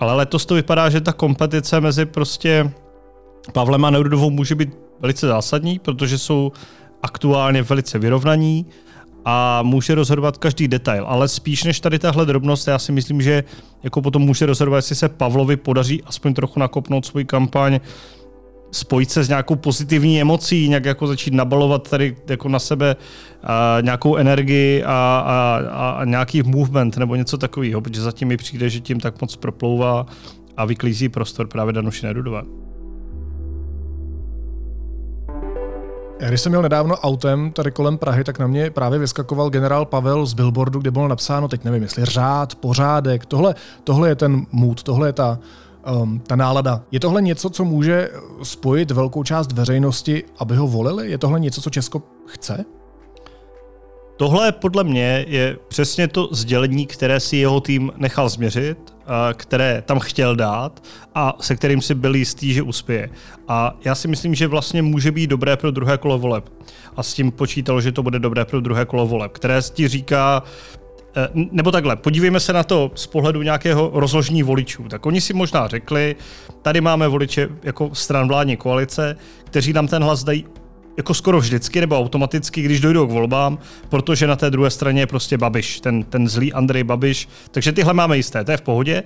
Ale 0.00 0.14
letos 0.14 0.46
to 0.46 0.54
vypadá, 0.54 0.90
že 0.90 1.00
ta 1.00 1.12
kompetice 1.12 1.80
mezi 1.80 2.06
prostě 2.06 2.72
Pavlem 3.52 3.84
a 3.84 3.90
Nerudovou 3.90 4.30
může 4.30 4.54
být 4.54 4.70
velice 5.00 5.26
zásadní, 5.26 5.78
protože 5.78 6.18
jsou 6.18 6.52
aktuálně 7.02 7.62
velice 7.62 7.98
vyrovnaní 7.98 8.66
a 9.24 9.62
může 9.62 9.94
rozhodovat 9.94 10.38
každý 10.38 10.68
detail. 10.68 11.04
Ale 11.06 11.28
spíš 11.28 11.64
než 11.64 11.80
tady 11.80 11.98
tahle 11.98 12.26
drobnost, 12.26 12.68
já 12.68 12.78
si 12.78 12.92
myslím, 12.92 13.22
že 13.22 13.44
jako 13.82 14.02
potom 14.02 14.22
může 14.22 14.46
rozhodovat, 14.46 14.76
jestli 14.76 14.96
se 14.96 15.08
Pavlovi 15.08 15.56
podaří 15.56 16.02
aspoň 16.02 16.34
trochu 16.34 16.60
nakopnout 16.60 17.06
svůj 17.06 17.24
kampaň, 17.24 17.80
spojit 18.70 19.10
se 19.10 19.24
s 19.24 19.28
nějakou 19.28 19.56
pozitivní 19.56 20.20
emocí, 20.20 20.68
nějak 20.68 20.84
jako 20.84 21.06
začít 21.06 21.34
nabalovat 21.34 21.90
tady 21.90 22.16
jako 22.28 22.48
na 22.48 22.58
sebe 22.58 22.96
a 23.42 23.78
nějakou 23.80 24.16
energii 24.16 24.84
a, 24.84 25.24
a, 25.26 25.90
a 25.90 26.04
nějaký 26.04 26.42
movement 26.42 26.96
nebo 26.96 27.14
něco 27.14 27.38
takového, 27.38 27.80
protože 27.80 28.02
zatím 28.02 28.28
mi 28.28 28.36
přijde, 28.36 28.70
že 28.70 28.80
tím 28.80 29.00
tak 29.00 29.20
moc 29.20 29.36
proplouvá 29.36 30.06
a 30.56 30.64
vyklízí 30.64 31.08
prostor 31.08 31.46
právě 31.46 31.72
Danuši 31.72 32.06
Nerudové. 32.06 32.42
Když 36.28 36.40
jsem 36.40 36.52
měl 36.52 36.62
nedávno 36.62 36.96
autem 36.96 37.52
tady 37.52 37.70
kolem 37.70 37.98
Prahy, 37.98 38.24
tak 38.24 38.38
na 38.38 38.46
mě 38.46 38.70
právě 38.70 38.98
vyskakoval 38.98 39.50
generál 39.50 39.84
Pavel 39.84 40.26
z 40.26 40.34
billboardu, 40.34 40.80
kde 40.80 40.90
bylo 40.90 41.08
napsáno, 41.08 41.48
teď 41.48 41.64
nevím, 41.64 41.82
jestli 41.82 42.04
řád, 42.04 42.54
pořádek, 42.54 43.26
tohle, 43.26 43.54
tohle 43.84 44.08
je 44.08 44.14
ten 44.14 44.46
mood, 44.52 44.82
tohle 44.82 45.08
je 45.08 45.12
ta, 45.12 45.38
um, 45.90 46.20
ta 46.20 46.36
nálada. 46.36 46.82
Je 46.92 47.00
tohle 47.00 47.22
něco, 47.22 47.50
co 47.50 47.64
může 47.64 48.10
spojit 48.42 48.90
velkou 48.90 49.22
část 49.22 49.52
veřejnosti, 49.52 50.24
aby 50.38 50.56
ho 50.56 50.68
volili? 50.68 51.10
Je 51.10 51.18
tohle 51.18 51.40
něco, 51.40 51.60
co 51.60 51.70
Česko 51.70 52.02
chce? 52.26 52.64
Tohle 54.16 54.52
podle 54.52 54.84
mě 54.84 55.24
je 55.28 55.56
přesně 55.68 56.08
to 56.08 56.28
sdělení, 56.32 56.86
které 56.86 57.20
si 57.20 57.36
jeho 57.36 57.60
tým 57.60 57.92
nechal 57.96 58.28
změřit, 58.28 58.78
které 59.34 59.82
tam 59.86 59.98
chtěl 59.98 60.36
dát 60.36 60.82
a 61.14 61.36
se 61.40 61.56
kterým 61.56 61.82
si 61.82 61.94
byl 61.94 62.14
jistý, 62.14 62.52
že 62.52 62.62
uspěje. 62.62 63.10
A 63.48 63.76
já 63.84 63.94
si 63.94 64.08
myslím, 64.08 64.34
že 64.34 64.46
vlastně 64.46 64.82
může 64.82 65.12
být 65.12 65.26
dobré 65.26 65.56
pro 65.56 65.70
druhé 65.70 65.98
kolo 65.98 66.18
voleb. 66.18 66.52
A 66.96 67.02
s 67.02 67.14
tím 67.14 67.30
počítal, 67.30 67.80
že 67.80 67.92
to 67.92 68.02
bude 68.02 68.18
dobré 68.18 68.44
pro 68.44 68.60
druhé 68.60 68.84
kolo 68.84 69.06
voleb, 69.06 69.32
které 69.32 69.62
ti 69.62 69.88
říká, 69.88 70.42
nebo 71.34 71.70
takhle, 71.70 71.96
podívejme 71.96 72.40
se 72.40 72.52
na 72.52 72.62
to 72.62 72.90
z 72.94 73.06
pohledu 73.06 73.42
nějakého 73.42 73.90
rozložení 73.94 74.42
voličů. 74.42 74.88
Tak 74.88 75.06
oni 75.06 75.20
si 75.20 75.32
možná 75.34 75.68
řekli, 75.68 76.16
tady 76.62 76.80
máme 76.80 77.08
voliče 77.08 77.48
jako 77.62 77.90
stran 77.92 78.28
vládní 78.28 78.56
koalice, 78.56 79.16
kteří 79.44 79.72
nám 79.72 79.88
ten 79.88 80.02
hlas 80.02 80.24
dají 80.24 80.44
jako 80.96 81.14
skoro 81.14 81.40
vždycky 81.40 81.80
nebo 81.80 81.98
automaticky, 81.98 82.62
když 82.62 82.80
dojdou 82.80 83.06
k 83.06 83.10
volbám, 83.10 83.58
protože 83.88 84.26
na 84.26 84.36
té 84.36 84.50
druhé 84.50 84.70
straně 84.70 85.02
je 85.02 85.06
prostě 85.06 85.38
Babiš, 85.38 85.80
ten, 85.80 86.02
ten 86.02 86.28
zlý 86.28 86.52
Andrej 86.52 86.84
Babiš. 86.84 87.28
Takže 87.50 87.72
tyhle 87.72 87.94
máme 87.94 88.16
jisté, 88.16 88.44
to 88.44 88.50
je 88.50 88.56
v 88.56 88.62
pohodě. 88.62 89.02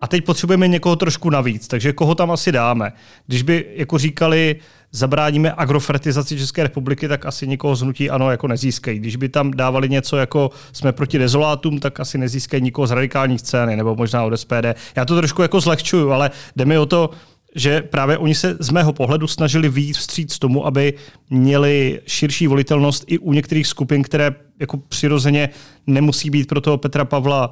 A 0.00 0.06
teď 0.06 0.24
potřebujeme 0.24 0.68
někoho 0.68 0.96
trošku 0.96 1.30
navíc, 1.30 1.68
takže 1.68 1.92
koho 1.92 2.14
tam 2.14 2.30
asi 2.30 2.52
dáme? 2.52 2.92
Když 3.26 3.42
by 3.42 3.64
jako 3.76 3.98
říkali, 3.98 4.56
zabráníme 4.92 5.52
agrofertizaci 5.52 6.38
České 6.38 6.62
republiky, 6.62 7.08
tak 7.08 7.26
asi 7.26 7.46
nikoho 7.46 7.76
znutí 7.76 8.10
ano 8.10 8.30
jako 8.30 8.48
nezískají. 8.48 8.98
Když 8.98 9.16
by 9.16 9.28
tam 9.28 9.50
dávali 9.50 9.88
něco 9.88 10.16
jako 10.16 10.50
jsme 10.72 10.92
proti 10.92 11.18
dezolátům, 11.18 11.80
tak 11.80 12.00
asi 12.00 12.18
nezískají 12.18 12.62
nikoho 12.62 12.86
z 12.86 12.90
radikální 12.90 13.38
scény, 13.38 13.76
nebo 13.76 13.96
možná 13.96 14.24
od 14.24 14.36
SPD. 14.36 14.66
Já 14.96 15.04
to 15.04 15.16
trošku 15.16 15.42
jako 15.42 15.60
zlehčuju, 15.60 16.10
ale 16.10 16.30
jde 16.56 16.64
mi 16.64 16.78
o 16.78 16.86
to, 16.86 17.10
že 17.54 17.82
právě 17.82 18.18
oni 18.18 18.34
se 18.34 18.56
z 18.60 18.70
mého 18.70 18.92
pohledu 18.92 19.26
snažili 19.26 19.68
výjít 19.68 19.96
vstříc 19.96 20.38
tomu, 20.38 20.66
aby 20.66 20.94
měli 21.30 22.00
širší 22.06 22.46
volitelnost 22.46 23.04
i 23.06 23.18
u 23.18 23.32
některých 23.32 23.66
skupin, 23.66 24.02
které 24.02 24.34
jako 24.60 24.76
přirozeně 24.76 25.48
nemusí 25.86 26.30
být 26.30 26.48
pro 26.48 26.60
toho 26.60 26.78
Petra 26.78 27.04
Pavla 27.04 27.50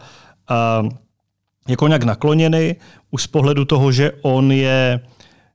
uh, 0.82 0.88
jako 1.68 1.88
nějak 1.88 2.04
nakloněny, 2.04 2.76
už 3.10 3.22
z 3.22 3.26
pohledu 3.26 3.64
toho, 3.64 3.92
že 3.92 4.12
on 4.22 4.52
je 4.52 5.00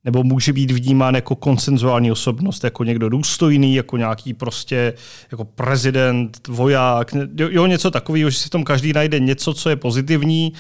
nebo 0.04 0.24
může 0.24 0.54
být 0.54 0.72
vnímán 0.72 1.16
jako 1.16 1.36
konsenzuální 1.36 2.12
osobnost, 2.12 2.63
jako 2.63 2.84
někdo 2.84 3.10
důstojný, 3.10 3.75
jako 3.75 3.98
nějaký 3.98 4.34
prostě 4.34 4.94
jako 5.32 5.46
prezident, 5.46 6.48
voják, 6.48 7.12
jo, 7.38 7.66
něco 7.66 7.92
takového, 7.92 8.30
že 8.30 8.38
si 8.38 8.48
v 8.48 8.50
tom 8.50 8.63
každý 8.63 8.94
najde 8.94 9.20
něco, 9.20 9.54
co 9.54 9.70
je 9.70 9.75
pozitivní. 9.75 10.54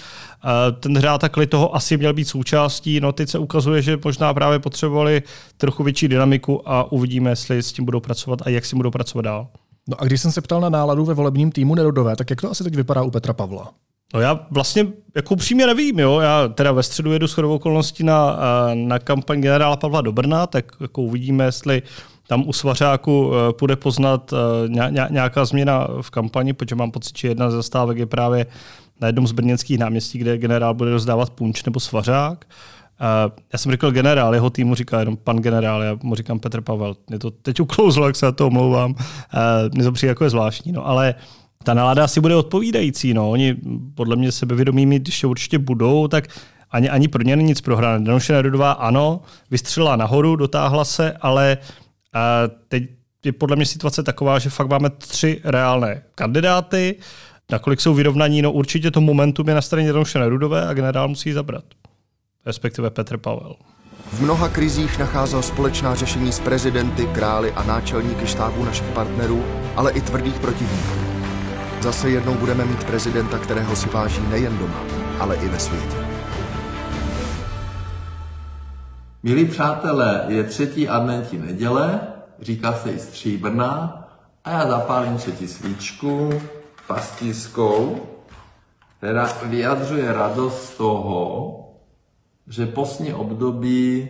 Ten 0.79 0.97
hrátakli 0.97 1.47
toho 1.47 1.75
asi 1.75 1.97
měl 1.97 2.13
být 2.13 2.25
součástí, 2.25 2.99
no 2.99 3.11
teď 3.11 3.29
se 3.29 3.39
ukazuje, 3.39 3.81
že 3.81 3.99
možná 4.05 4.33
právě 4.33 4.59
potřebovali 4.59 5.23
trochu 5.57 5.83
větší 5.83 6.07
dynamiku 6.07 6.69
a 6.69 6.91
uvidíme, 6.91 7.29
jestli 7.29 7.63
s 7.63 7.73
tím 7.73 7.85
budou 7.85 7.99
pracovat 7.99 8.39
a 8.45 8.49
jak 8.49 8.65
s 8.65 8.69
tím 8.69 8.79
budou 8.79 8.91
pracovat 8.91 9.21
dál. 9.21 9.47
No 9.89 10.01
a 10.01 10.05
když 10.05 10.21
jsem 10.21 10.31
se 10.31 10.41
ptal 10.41 10.61
na 10.61 10.69
náladu 10.69 11.05
ve 11.05 11.13
volebním 11.13 11.51
týmu 11.51 11.75
Nerudové, 11.75 12.15
tak 12.15 12.29
jak 12.29 12.41
to 12.41 12.51
asi 12.51 12.63
teď 12.63 12.75
vypadá 12.75 13.03
u 13.03 13.11
Petra 13.11 13.33
Pavla? 13.33 13.73
No 14.13 14.21
já 14.21 14.39
vlastně 14.51 14.87
jako 15.15 15.33
upřímně 15.33 15.67
nevím, 15.67 15.99
jo. 15.99 16.19
Já 16.19 16.47
teda 16.47 16.71
ve 16.71 16.83
středu 16.83 17.11
jedu 17.11 17.27
shodou 17.27 17.55
okolností 17.55 18.03
na, 18.03 18.37
na 18.73 18.99
kampaň 18.99 19.41
generála 19.41 19.75
Pavla 19.75 20.01
do 20.01 20.11
Brna, 20.11 20.47
tak 20.47 20.65
jako 20.79 21.01
uvidíme, 21.01 21.45
jestli 21.45 21.81
tam 22.27 22.47
u 22.47 22.53
Svařáku 22.53 23.31
e, 23.33 23.53
půjde 23.53 23.75
poznat 23.75 24.33
e, 24.33 24.69
nějaká 25.09 25.45
změna 25.45 25.87
v 26.01 26.09
kampani, 26.09 26.53
protože 26.53 26.75
mám 26.75 26.91
pocit, 26.91 27.17
že 27.17 27.27
jedna 27.27 27.51
ze 27.51 27.57
zastávek 27.57 27.97
je 27.97 28.05
právě 28.05 28.45
na 29.01 29.07
jednom 29.07 29.27
z 29.27 29.31
brněnských 29.31 29.79
náměstí, 29.79 30.17
kde 30.17 30.37
generál 30.37 30.73
bude 30.73 30.91
rozdávat 30.91 31.29
punč 31.29 31.63
nebo 31.63 31.79
Svařák. 31.79 32.45
Já 33.53 33.59
jsem 33.59 33.71
řekl 33.71 33.91
generál, 33.91 34.33
jeho 34.33 34.49
týmu 34.49 34.75
říká 34.75 34.99
jenom 34.99 35.17
pan 35.17 35.37
generál, 35.37 35.83
já 35.83 35.97
mu 36.03 36.15
říkám 36.15 36.39
Petr 36.39 36.61
Pavel. 36.61 36.95
Mě 37.09 37.19
to 37.19 37.31
teď 37.31 37.59
uklouzlo, 37.59 38.07
jak 38.07 38.15
se 38.15 38.25
na 38.25 38.31
to 38.31 38.47
omlouvám. 38.47 38.95
Mně 39.73 39.83
to 39.83 39.91
přijde 39.91 40.11
jako 40.11 40.23
je 40.23 40.29
zvláštní. 40.29 40.71
No. 40.71 40.87
Ale 40.87 41.15
ta 41.63 41.73
nálada 41.73 42.03
asi 42.03 42.21
bude 42.21 42.35
odpovídající. 42.35 43.13
No. 43.13 43.29
Oni 43.29 43.55
podle 43.95 44.15
mě 44.15 44.31
sebevědomí 44.31 44.85
mít, 44.85 45.01
když 45.01 45.23
určitě 45.23 45.57
budou, 45.57 46.07
tak 46.07 46.27
ani, 46.71 46.89
ani 46.89 47.07
pro 47.07 47.23
ně 47.23 47.35
není 47.35 47.47
nic 47.47 47.61
prohrané. 47.61 48.05
Danuše 48.05 48.33
Nerudová 48.33 48.71
ano, 48.71 49.21
vystřelila 49.51 49.95
nahoru, 49.95 50.35
dotáhla 50.35 50.85
se, 50.85 51.13
ale 51.21 51.57
a 52.13 52.41
teď 52.67 52.83
je 53.25 53.31
podle 53.31 53.55
mě 53.55 53.65
situace 53.65 54.03
taková, 54.03 54.39
že 54.39 54.49
fakt 54.49 54.69
máme 54.69 54.89
tři 54.89 55.41
reálné 55.43 56.01
kandidáty. 56.15 56.95
Nakolik 57.51 57.81
jsou 57.81 57.93
vyrovnaní, 57.93 58.41
no 58.41 58.51
určitě 58.51 58.91
to 58.91 59.01
momentum 59.01 59.47
je 59.47 59.55
na 59.55 59.61
straně 59.61 59.93
Danuše 59.93 60.19
Nerudové 60.19 60.67
a 60.67 60.73
generál 60.73 61.07
musí 61.07 61.31
zabrat. 61.31 61.63
Respektive 62.45 62.89
Petr 62.89 63.17
Pavel. 63.17 63.55
V 64.13 64.21
mnoha 64.21 64.49
krizích 64.49 64.99
nacházel 64.99 65.41
společná 65.41 65.95
řešení 65.95 66.31
s 66.31 66.39
prezidenty, 66.39 67.07
králi 67.07 67.51
a 67.51 67.63
náčelníky 67.63 68.27
štábů 68.27 68.65
našich 68.65 68.87
partnerů, 68.87 69.43
ale 69.75 69.91
i 69.91 70.01
tvrdých 70.01 70.39
protivníků. 70.39 71.08
Zase 71.81 72.09
jednou 72.09 72.33
budeme 72.33 72.65
mít 72.65 72.83
prezidenta, 72.83 73.37
kterého 73.37 73.75
si 73.75 73.89
váží 73.89 74.21
nejen 74.29 74.57
doma, 74.57 74.79
ale 75.19 75.35
i 75.35 75.47
ve 75.47 75.59
světě. 75.59 75.97
Milí 79.23 79.45
přátelé, 79.45 80.23
je 80.27 80.43
třetí 80.43 80.89
adventní 80.89 81.39
neděle, 81.39 82.01
říká 82.41 82.73
se 82.73 82.91
i 82.91 82.99
stříbrná, 82.99 83.95
a 84.45 84.51
já 84.51 84.67
zapálím 84.67 85.17
třetí 85.17 85.47
svíčku 85.47 86.29
pastiskou, 86.87 88.07
která 88.97 89.29
vyjadřuje 89.43 90.13
radost 90.13 90.65
z 90.65 90.77
toho, 90.77 91.55
že 92.47 92.65
postní 92.65 93.13
období 93.13 94.09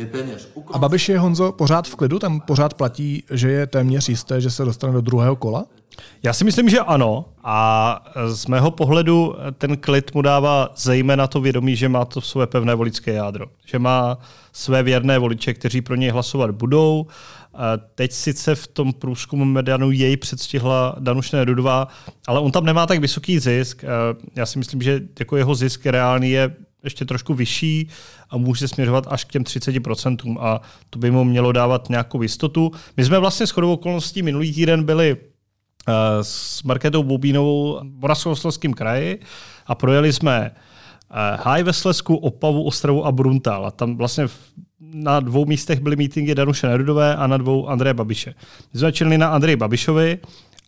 je 0.00 0.06
téměř 0.06 0.48
A 0.72 0.78
Babiš 0.78 1.08
je, 1.08 1.18
Honzo, 1.18 1.52
pořád 1.52 1.88
v 1.88 1.96
klidu? 1.96 2.18
Tam 2.18 2.40
pořád 2.40 2.74
platí, 2.74 3.24
že 3.30 3.50
je 3.50 3.66
téměř 3.66 4.08
jisté, 4.08 4.40
že 4.40 4.50
se 4.50 4.64
dostane 4.64 4.92
do 4.92 5.00
druhého 5.00 5.36
kola? 5.36 5.64
Já 6.22 6.32
si 6.32 6.44
myslím, 6.44 6.68
že 6.68 6.80
ano. 6.80 7.24
A 7.44 8.04
z 8.26 8.46
mého 8.46 8.70
pohledu 8.70 9.34
ten 9.58 9.76
klid 9.76 10.14
mu 10.14 10.22
dává 10.22 10.68
zejména 10.76 11.26
to 11.26 11.40
vědomí, 11.40 11.76
že 11.76 11.88
má 11.88 12.04
to 12.04 12.20
své 12.20 12.46
pevné 12.46 12.74
voličské 12.74 13.12
jádro. 13.12 13.46
Že 13.66 13.78
má 13.78 14.18
své 14.52 14.82
věrné 14.82 15.18
voliče, 15.18 15.54
kteří 15.54 15.80
pro 15.80 15.94
něj 15.94 16.10
hlasovat 16.10 16.50
budou. 16.50 17.06
Teď 17.94 18.12
sice 18.12 18.54
v 18.54 18.66
tom 18.66 18.92
průzkumu 18.92 19.44
Medianu 19.44 19.90
jej 19.90 20.16
předstihla 20.16 20.96
Danuš 20.98 21.32
Nerudová, 21.32 21.88
ale 22.26 22.40
on 22.40 22.52
tam 22.52 22.64
nemá 22.64 22.86
tak 22.86 23.00
vysoký 23.00 23.38
zisk. 23.38 23.84
Já 24.36 24.46
si 24.46 24.58
myslím, 24.58 24.82
že 24.82 25.00
jako 25.18 25.36
jeho 25.36 25.54
zisk 25.54 25.86
reálný 25.86 26.30
je 26.30 26.56
ještě 26.84 27.04
trošku 27.04 27.34
vyšší 27.34 27.88
a 28.30 28.36
může 28.36 28.68
směřovat 28.68 29.06
až 29.10 29.24
k 29.24 29.32
těm 29.32 29.42
30%. 29.42 30.36
A 30.40 30.60
to 30.90 30.98
by 30.98 31.10
mu 31.10 31.24
mělo 31.24 31.52
dávat 31.52 31.88
nějakou 31.88 32.22
jistotu. 32.22 32.72
My 32.96 33.04
jsme 33.04 33.18
vlastně 33.18 33.46
s 33.46 33.50
chodou 33.50 33.72
okolností 33.72 34.22
minulý 34.22 34.52
týden 34.52 34.84
byli 34.84 35.16
uh, 35.16 35.94
s 36.22 36.62
Marketou 36.62 37.02
Bobínovou 37.02 37.80
v 37.80 38.00
Moravskoslezském 38.00 38.72
kraji 38.72 39.20
a 39.66 39.74
projeli 39.74 40.12
jsme 40.12 40.50
uh, 40.50 41.16
Háj 41.44 41.62
ve 41.62 41.72
Slesku, 41.72 42.16
Opavu, 42.16 42.64
Ostravu 42.64 43.06
a 43.06 43.12
Bruntal. 43.12 43.66
A 43.66 43.70
tam 43.70 43.96
vlastně 43.96 44.28
na 44.80 45.20
dvou 45.20 45.44
místech 45.46 45.80
byly 45.80 45.96
mítingy 45.96 46.34
Danuše 46.34 46.66
Nerudové 46.66 47.16
a 47.16 47.26
na 47.26 47.36
dvou 47.36 47.68
Andreje 47.68 47.94
Babiše. 47.94 48.34
My 48.74 48.92
jsme 48.92 49.18
na 49.18 49.28
Andreji 49.28 49.56
Babišovi 49.56 50.18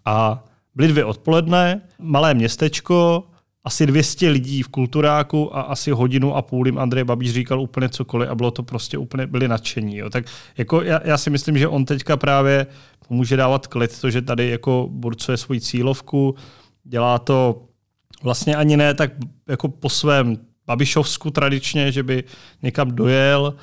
a 0.05 0.45
byly 0.75 0.89
dvě 0.89 1.05
odpoledne, 1.05 1.81
malé 1.99 2.35
městečko, 2.35 3.25
asi 3.65 3.87
200 3.87 4.29
lidí 4.29 4.63
v 4.63 4.69
kulturáku 4.69 5.57
a 5.57 5.61
asi 5.61 5.91
hodinu 5.91 6.37
a 6.37 6.43
půl 6.43 6.67
jim 6.67 6.79
Andrej 6.79 7.05
Babiš 7.05 7.33
říkal 7.33 7.61
úplně 7.61 7.89
cokoliv 7.89 8.31
a 8.31 8.35
bylo 8.35 8.51
to 8.51 8.63
prostě 8.63 8.99
úplně, 8.99 9.27
byli 9.27 9.49
nadšení. 9.49 9.97
Jo. 9.97 10.11
Tak 10.11 10.25
jako 10.59 10.83
já, 10.83 11.01
já, 11.05 11.19
si 11.19 11.31
myslím, 11.31 11.59
že 11.59 11.69
on 11.69 11.85
teďka 11.85 12.17
právě 12.17 12.67
může 13.11 13.37
dávat 13.37 13.67
klid 13.67 14.01
to, 14.01 14.11
že 14.11 14.23
tady 14.23 14.49
jako 14.49 14.89
burcuje 14.91 15.37
svoji 15.37 15.61
cílovku, 15.61 16.35
dělá 16.85 17.19
to 17.19 17.63
vlastně 18.23 18.57
ani 18.57 18.77
ne 18.77 18.95
tak 18.95 19.13
jako 19.49 19.69
po 19.69 19.89
svém 19.89 20.37
Babišovsku 20.67 21.31
tradičně, 21.31 21.93
že 21.93 22.03
by 22.03 22.25
někam 22.63 22.91
dojel, 22.91 23.55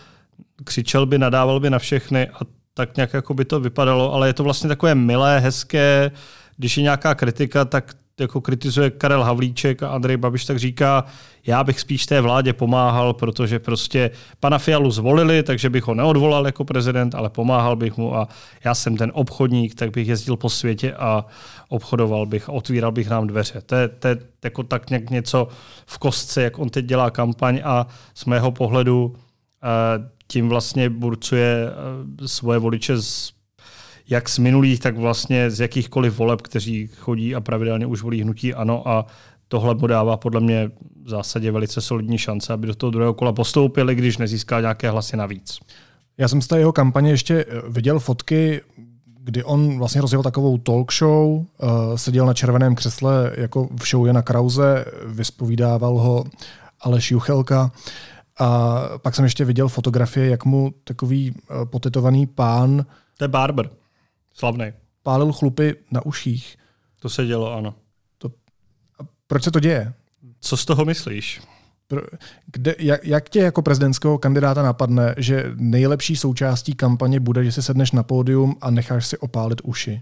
křičel 0.64 1.06
by, 1.06 1.18
nadával 1.18 1.60
by 1.60 1.70
na 1.70 1.80
všechny 1.80 2.28
a 2.28 2.40
tak 2.74 2.96
nějak 2.98 3.14
jako 3.14 3.34
by 3.34 3.46
to 3.46 3.60
vypadalo, 3.60 4.14
ale 4.14 4.28
je 4.28 4.34
to 4.34 4.44
vlastně 4.44 4.68
takové 4.68 4.96
milé, 4.96 5.40
hezké, 5.40 6.12
když 6.58 6.78
je 6.78 6.84
nějaká 6.84 7.16
kritika, 7.16 7.66
tak 7.66 7.94
jako 8.20 8.42
kritizuje 8.42 8.90
Karel 8.90 9.24
Havlíček 9.24 9.84
a 9.84 9.90
Andrej 9.90 10.18
Babiš, 10.18 10.46
tak 10.46 10.60
říká, 10.60 11.06
já 11.48 11.64
bych 11.64 11.80
spíš 11.80 12.06
té 12.06 12.22
vládě 12.22 12.54
pomáhal, 12.54 13.14
protože 13.14 13.60
prostě 13.60 14.12
pana 14.40 14.58
Fialu 14.58 14.92
zvolili, 14.92 15.44
takže 15.44 15.70
bych 15.70 15.84
ho 15.84 15.94
neodvolal 15.94 16.46
jako 16.46 16.66
prezident, 16.66 17.16
ale 17.16 17.30
pomáhal 17.30 17.76
bych 17.76 17.98
mu 17.98 18.16
a 18.16 18.28
já 18.64 18.76
jsem 18.76 18.98
ten 18.98 19.12
obchodník, 19.16 19.76
tak 19.76 19.92
bych 19.92 20.08
jezdil 20.08 20.38
po 20.38 20.50
světě 20.50 20.94
a 20.94 21.26
obchodoval 21.70 22.26
bych, 22.26 22.50
otvíral 22.50 22.92
bych 22.92 23.10
nám 23.10 23.28
dveře. 23.28 23.62
To 23.66 23.76
je, 23.76 23.88
to 23.88 24.08
je 24.08 24.18
jako 24.44 24.64
tak 24.64 24.90
nějak 24.90 25.10
něco 25.10 25.48
v 25.86 25.98
kostce, 25.98 26.42
jak 26.42 26.60
on 26.60 26.70
teď 26.70 26.86
dělá 26.86 27.12
kampaň 27.12 27.62
a 27.64 27.88
z 28.14 28.26
mého 28.26 28.52
pohledu 28.52 29.16
eh, 29.64 30.10
tím 30.28 30.50
vlastně 30.50 30.90
burcuje 30.90 31.68
eh, 31.68 32.28
svoje 32.28 32.60
voliče 32.60 33.02
z 33.02 33.39
jak 34.10 34.30
z 34.30 34.38
minulých, 34.38 34.80
tak 34.80 34.98
vlastně 34.98 35.52
z 35.52 35.60
jakýchkoliv 35.60 36.18
voleb, 36.18 36.42
kteří 36.42 36.88
chodí 36.88 37.36
a 37.36 37.42
pravidelně 37.42 37.86
už 37.86 38.02
volí 38.02 38.22
hnutí 38.22 38.54
ano 38.54 38.88
a 38.88 39.06
tohle 39.48 39.76
mu 39.76 39.88
dává 39.88 40.18
podle 40.18 40.42
mě 40.42 40.72
v 41.04 41.10
zásadě 41.10 41.52
velice 41.52 41.82
solidní 41.82 42.18
šance, 42.18 42.54
aby 42.54 42.68
do 42.68 42.76
toho 42.76 42.92
druhého 42.92 43.14
kola 43.14 43.34
postoupili, 43.34 43.96
když 43.96 44.18
nezíská 44.18 44.62
nějaké 44.62 44.90
hlasy 44.90 45.18
navíc. 45.18 45.60
Já 46.18 46.28
jsem 46.28 46.42
z 46.42 46.48
té 46.48 46.60
jeho 46.60 46.72
kampaně 46.72 47.12
ještě 47.12 47.46
eh, 47.48 47.62
viděl 47.70 48.00
fotky, 48.00 48.62
kdy 49.24 49.44
on 49.44 49.78
vlastně 49.78 50.02
rozjel 50.02 50.24
takovou 50.24 50.58
talk 50.58 50.94
show, 50.94 51.28
uh, 51.28 51.46
seděl 51.96 52.26
na 52.26 52.34
červeném 52.34 52.76
křesle 52.76 53.32
jako 53.38 53.70
v 53.82 53.90
show 53.90 54.08
Jana 54.08 54.22
Krause, 54.22 54.86
vyspovídával 55.06 56.00
ho 56.00 56.24
Aleš 56.82 57.12
Juchelka. 57.12 57.72
A 58.40 58.80
pak 58.98 59.16
jsem 59.16 59.26
ještě 59.26 59.46
viděl 59.46 59.68
fotografie, 59.68 60.30
jak 60.30 60.46
mu 60.46 60.74
takový 60.84 61.32
uh, 61.32 61.66
potetovaný 61.66 62.28
pán... 62.28 62.86
To 63.18 63.24
je 63.24 63.28
barber. 63.28 63.70
Slavný. 64.40 64.74
Pálil 65.04 65.32
chlupy 65.32 65.76
na 65.92 66.06
uších. 66.06 66.58
To 67.00 67.10
se 67.10 67.26
dělo, 67.26 67.54
ano. 67.54 67.76
To... 68.18 68.30
A 69.00 69.04
proč 69.28 69.44
se 69.44 69.52
to 69.52 69.60
děje? 69.60 69.94
Co 70.40 70.58
z 70.58 70.66
toho 70.66 70.86
myslíš? 70.86 71.42
Kde, 72.46 72.76
jak, 72.80 73.06
jak 73.06 73.30
tě 73.30 73.40
jako 73.40 73.62
prezidentského 73.62 74.18
kandidáta 74.18 74.64
napadne, 74.64 75.16
že 75.18 75.52
nejlepší 75.56 76.16
součástí 76.16 76.74
kampaně 76.74 77.20
bude, 77.20 77.44
že 77.44 77.52
si 77.52 77.64
sedneš 77.64 77.92
na 77.92 78.04
pódium 78.04 78.56
a 78.62 78.72
necháš 78.72 79.08
si 79.08 79.18
opálit 79.18 79.62
uši? 79.64 80.02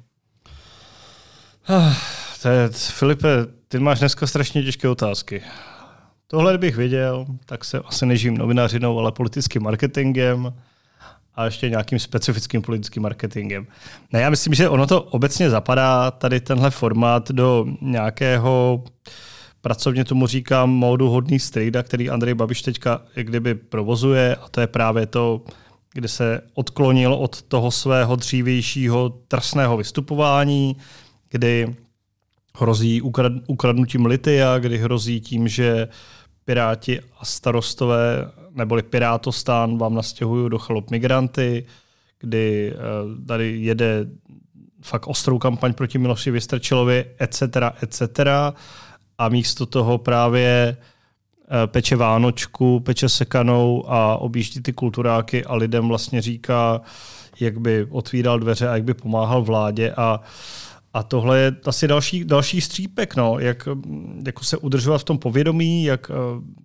Ah, 1.67 1.96
to 2.41 2.50
je, 2.50 2.70
Filipe, 2.70 3.27
ty 3.67 3.79
máš 3.79 4.00
dneska 4.00 4.27
strašně 4.27 4.63
těžké 4.63 4.89
otázky. 4.89 5.44
Tohle 6.27 6.58
bych 6.58 6.75
věděl, 6.75 7.25
tak 7.46 7.65
se 7.65 7.79
asi 7.79 8.06
nežím 8.06 8.38
novinářinou, 8.38 9.00
ale 9.00 9.12
politickým 9.12 9.63
marketingem 9.63 10.53
a 11.38 11.46
ještě 11.46 11.70
nějakým 11.70 12.00
specifickým 12.00 12.62
politickým 12.62 13.03
marketingem. 13.03 13.67
Ne, 14.13 14.22
já 14.22 14.29
myslím, 14.29 14.53
že 14.53 14.70
ono 14.70 14.88
to 14.88 15.01
obecně 15.01 15.50
zapadá, 15.50 16.12
tady 16.12 16.39
tenhle 16.39 16.72
formát, 16.72 17.32
do 17.32 17.65
nějakého, 17.82 18.84
pracovně 19.62 20.06
tomu 20.06 20.27
říkám, 20.27 20.70
módu 20.70 21.10
hodný 21.10 21.39
strejda, 21.39 21.84
který 21.84 22.10
Andrej 22.10 22.34
Babiš 22.34 22.62
teďka 22.62 23.01
kdyby 23.15 23.56
provozuje 23.56 24.35
a 24.35 24.50
to 24.50 24.62
je 24.62 24.68
právě 24.68 25.05
to, 25.05 25.42
kde 25.94 26.07
se 26.07 26.42
odklonil 26.53 27.14
od 27.14 27.42
toho 27.42 27.72
svého 27.72 28.16
dřívějšího 28.16 29.09
trsného 29.09 29.77
vystupování, 29.77 30.77
kdy 31.29 31.75
hrozí 32.55 33.01
ukradnutím 33.48 34.05
litia, 34.05 34.57
kdy 34.59 34.77
hrozí 34.77 35.22
tím, 35.22 35.48
že 35.48 35.88
Piráti 36.46 37.00
a 37.20 37.25
starostové 37.25 38.31
neboli 38.57 38.83
Pirátostán 38.83 39.77
vám 39.77 39.93
nastěhují 39.93 40.50
do 40.50 40.57
chalup 40.57 40.91
migranty, 40.91 41.65
kdy 42.20 42.74
eh, 42.74 43.25
tady 43.27 43.57
jede 43.57 44.05
fakt 44.81 45.07
ostrou 45.07 45.37
kampaň 45.37 45.74
proti 45.74 45.98
Miloši 45.98 46.31
Vystrčilovi, 46.31 47.05
etc., 47.20 47.41
etc. 47.83 48.01
A 49.17 49.29
místo 49.29 49.65
toho 49.65 49.98
právě 49.98 50.77
eh, 50.77 51.67
peče 51.67 51.96
Vánočku, 51.96 52.79
peče 52.79 53.09
sekanou 53.09 53.83
a 53.87 54.17
objíždí 54.17 54.61
ty 54.61 54.74
kulturáky 54.74 55.46
a 55.46 55.55
lidem 55.55 55.87
vlastně 55.87 56.22
říká, 56.22 56.81
jak 57.39 57.59
by 57.59 57.87
otvíral 57.89 58.39
dveře 58.39 58.70
a 58.70 58.74
jak 58.75 58.83
by 58.83 58.93
pomáhal 58.93 59.43
vládě 59.43 59.93
a 59.98 60.22
a 60.98 61.03
tohle 61.03 61.40
je 61.40 61.55
asi 61.66 61.88
další, 61.88 62.25
další 62.25 62.62
střípek, 62.62 63.16
no, 63.16 63.40
jak 63.40 63.68
jako 64.25 64.44
se 64.44 64.57
udržovat 64.57 64.98
v 64.98 65.03
tom 65.03 65.18
povědomí, 65.18 65.83
jak 65.83 66.12
eh, 66.12 66.14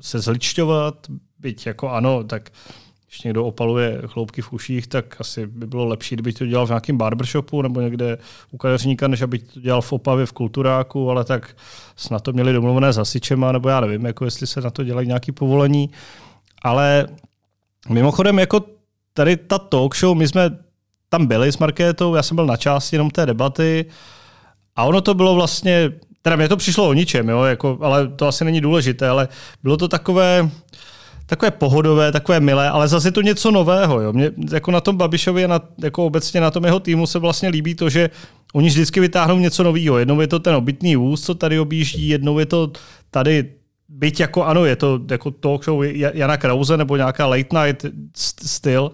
se 0.01 0.21
zličťovat, 0.21 0.95
byť 1.39 1.67
jako 1.67 1.89
ano, 1.91 2.25
tak 2.25 2.51
když 3.09 3.23
někdo 3.23 3.45
opaluje 3.45 4.03
chloupky 4.07 4.43
v 4.43 4.53
uších, 4.53 4.87
tak 4.87 5.21
asi 5.21 5.47
by 5.47 5.67
bylo 5.67 5.85
lepší, 5.85 6.15
kdyby 6.15 6.33
to 6.33 6.47
dělal 6.47 6.67
v 6.67 6.69
nějakém 6.69 6.97
barbershopu 6.97 7.63
nebo 7.63 7.81
někde 7.81 8.19
u 8.51 8.57
kadeřníka, 8.57 9.09
než 9.09 9.23
aby 9.23 9.39
to 9.39 9.61
dělal 9.61 9.83
v 9.83 9.93
Opavě 9.93 10.27
v 10.27 10.33
kulturáku, 10.33 11.11
ale 11.11 11.25
tak 11.25 11.57
snad 11.97 12.23
to 12.23 12.33
měli 12.33 12.53
domluvené 12.53 12.93
s 12.93 12.97
hasičema, 12.97 13.53
nebo 13.53 13.69
já 13.69 13.81
nevím, 13.81 14.05
jako 14.05 14.25
jestli 14.25 14.47
se 14.47 14.61
na 14.61 14.71
to 14.71 14.85
dělají 14.85 15.09
nějaké 15.09 15.33
povolení. 15.33 15.91
Ale 16.63 17.07
mimochodem, 17.89 18.39
jako 18.39 18.65
tady 19.15 19.37
ta 19.37 19.59
talk 19.59 19.97
show, 19.97 20.17
my 20.17 20.29
jsme 20.29 20.51
tam 21.09 21.27
byli 21.27 21.53
s 21.53 21.59
Markétou, 21.59 22.15
já 22.15 22.23
jsem 22.23 22.35
byl 22.35 22.47
na 22.47 22.57
části 22.57 22.97
jenom 22.97 23.11
té 23.11 23.27
debaty 23.27 23.87
a 24.77 24.85
ono 24.85 25.01
to 25.01 25.15
bylo 25.15 25.35
vlastně, 25.35 25.93
teda 26.23 26.37
mě 26.37 26.49
to 26.49 26.57
přišlo 26.57 26.89
o 26.89 26.93
ničem, 26.93 27.29
jo, 27.29 27.43
jako, 27.43 27.79
ale 27.81 28.09
to 28.09 28.27
asi 28.27 28.45
není 28.45 28.61
důležité, 28.61 29.09
ale 29.09 29.29
bylo 29.63 29.77
to 29.77 29.89
takové, 29.89 30.51
takové 31.27 31.51
pohodové, 31.51 32.13
takové 32.13 32.41
milé, 32.41 32.71
ale 32.71 32.89
zase 32.89 33.09
je 33.09 33.13
to 33.13 33.23
něco 33.23 33.51
nového. 33.51 34.01
Jo. 34.01 34.13
Mě, 34.13 34.31
jako 34.53 34.71
na 34.71 34.81
tom 34.81 34.97
Babišovi 34.97 35.45
a 35.45 35.49
na, 35.49 35.61
jako 35.83 36.07
obecně 36.07 36.41
na 36.41 36.51
tom 36.51 36.65
jeho 36.65 36.81
týmu 36.81 37.07
se 37.07 37.19
vlastně 37.19 37.49
líbí 37.49 37.75
to, 37.75 37.89
že 37.89 38.11
oni 38.53 38.69
vždycky 38.69 39.01
vytáhnou 39.01 39.39
něco 39.39 39.63
nového. 39.63 39.99
Jednou 39.99 40.21
je 40.21 40.27
to 40.27 40.39
ten 40.39 40.55
obytný 40.55 40.97
vůz, 40.97 41.25
co 41.25 41.35
tady 41.35 41.59
objíždí, 41.59 42.09
jednou 42.09 42.39
je 42.39 42.47
to 42.47 42.73
tady 43.11 43.53
byť 43.89 44.21
jako 44.21 44.45
ano, 44.45 44.65
je 44.65 44.77
to 44.77 45.01
jako 45.11 45.31
talk 45.31 45.65
show 45.65 45.85
Jana 46.15 46.37
Krause 46.37 46.77
nebo 46.77 46.97
nějaká 46.97 47.27
late 47.27 47.67
night 47.67 47.85
styl, 48.45 48.93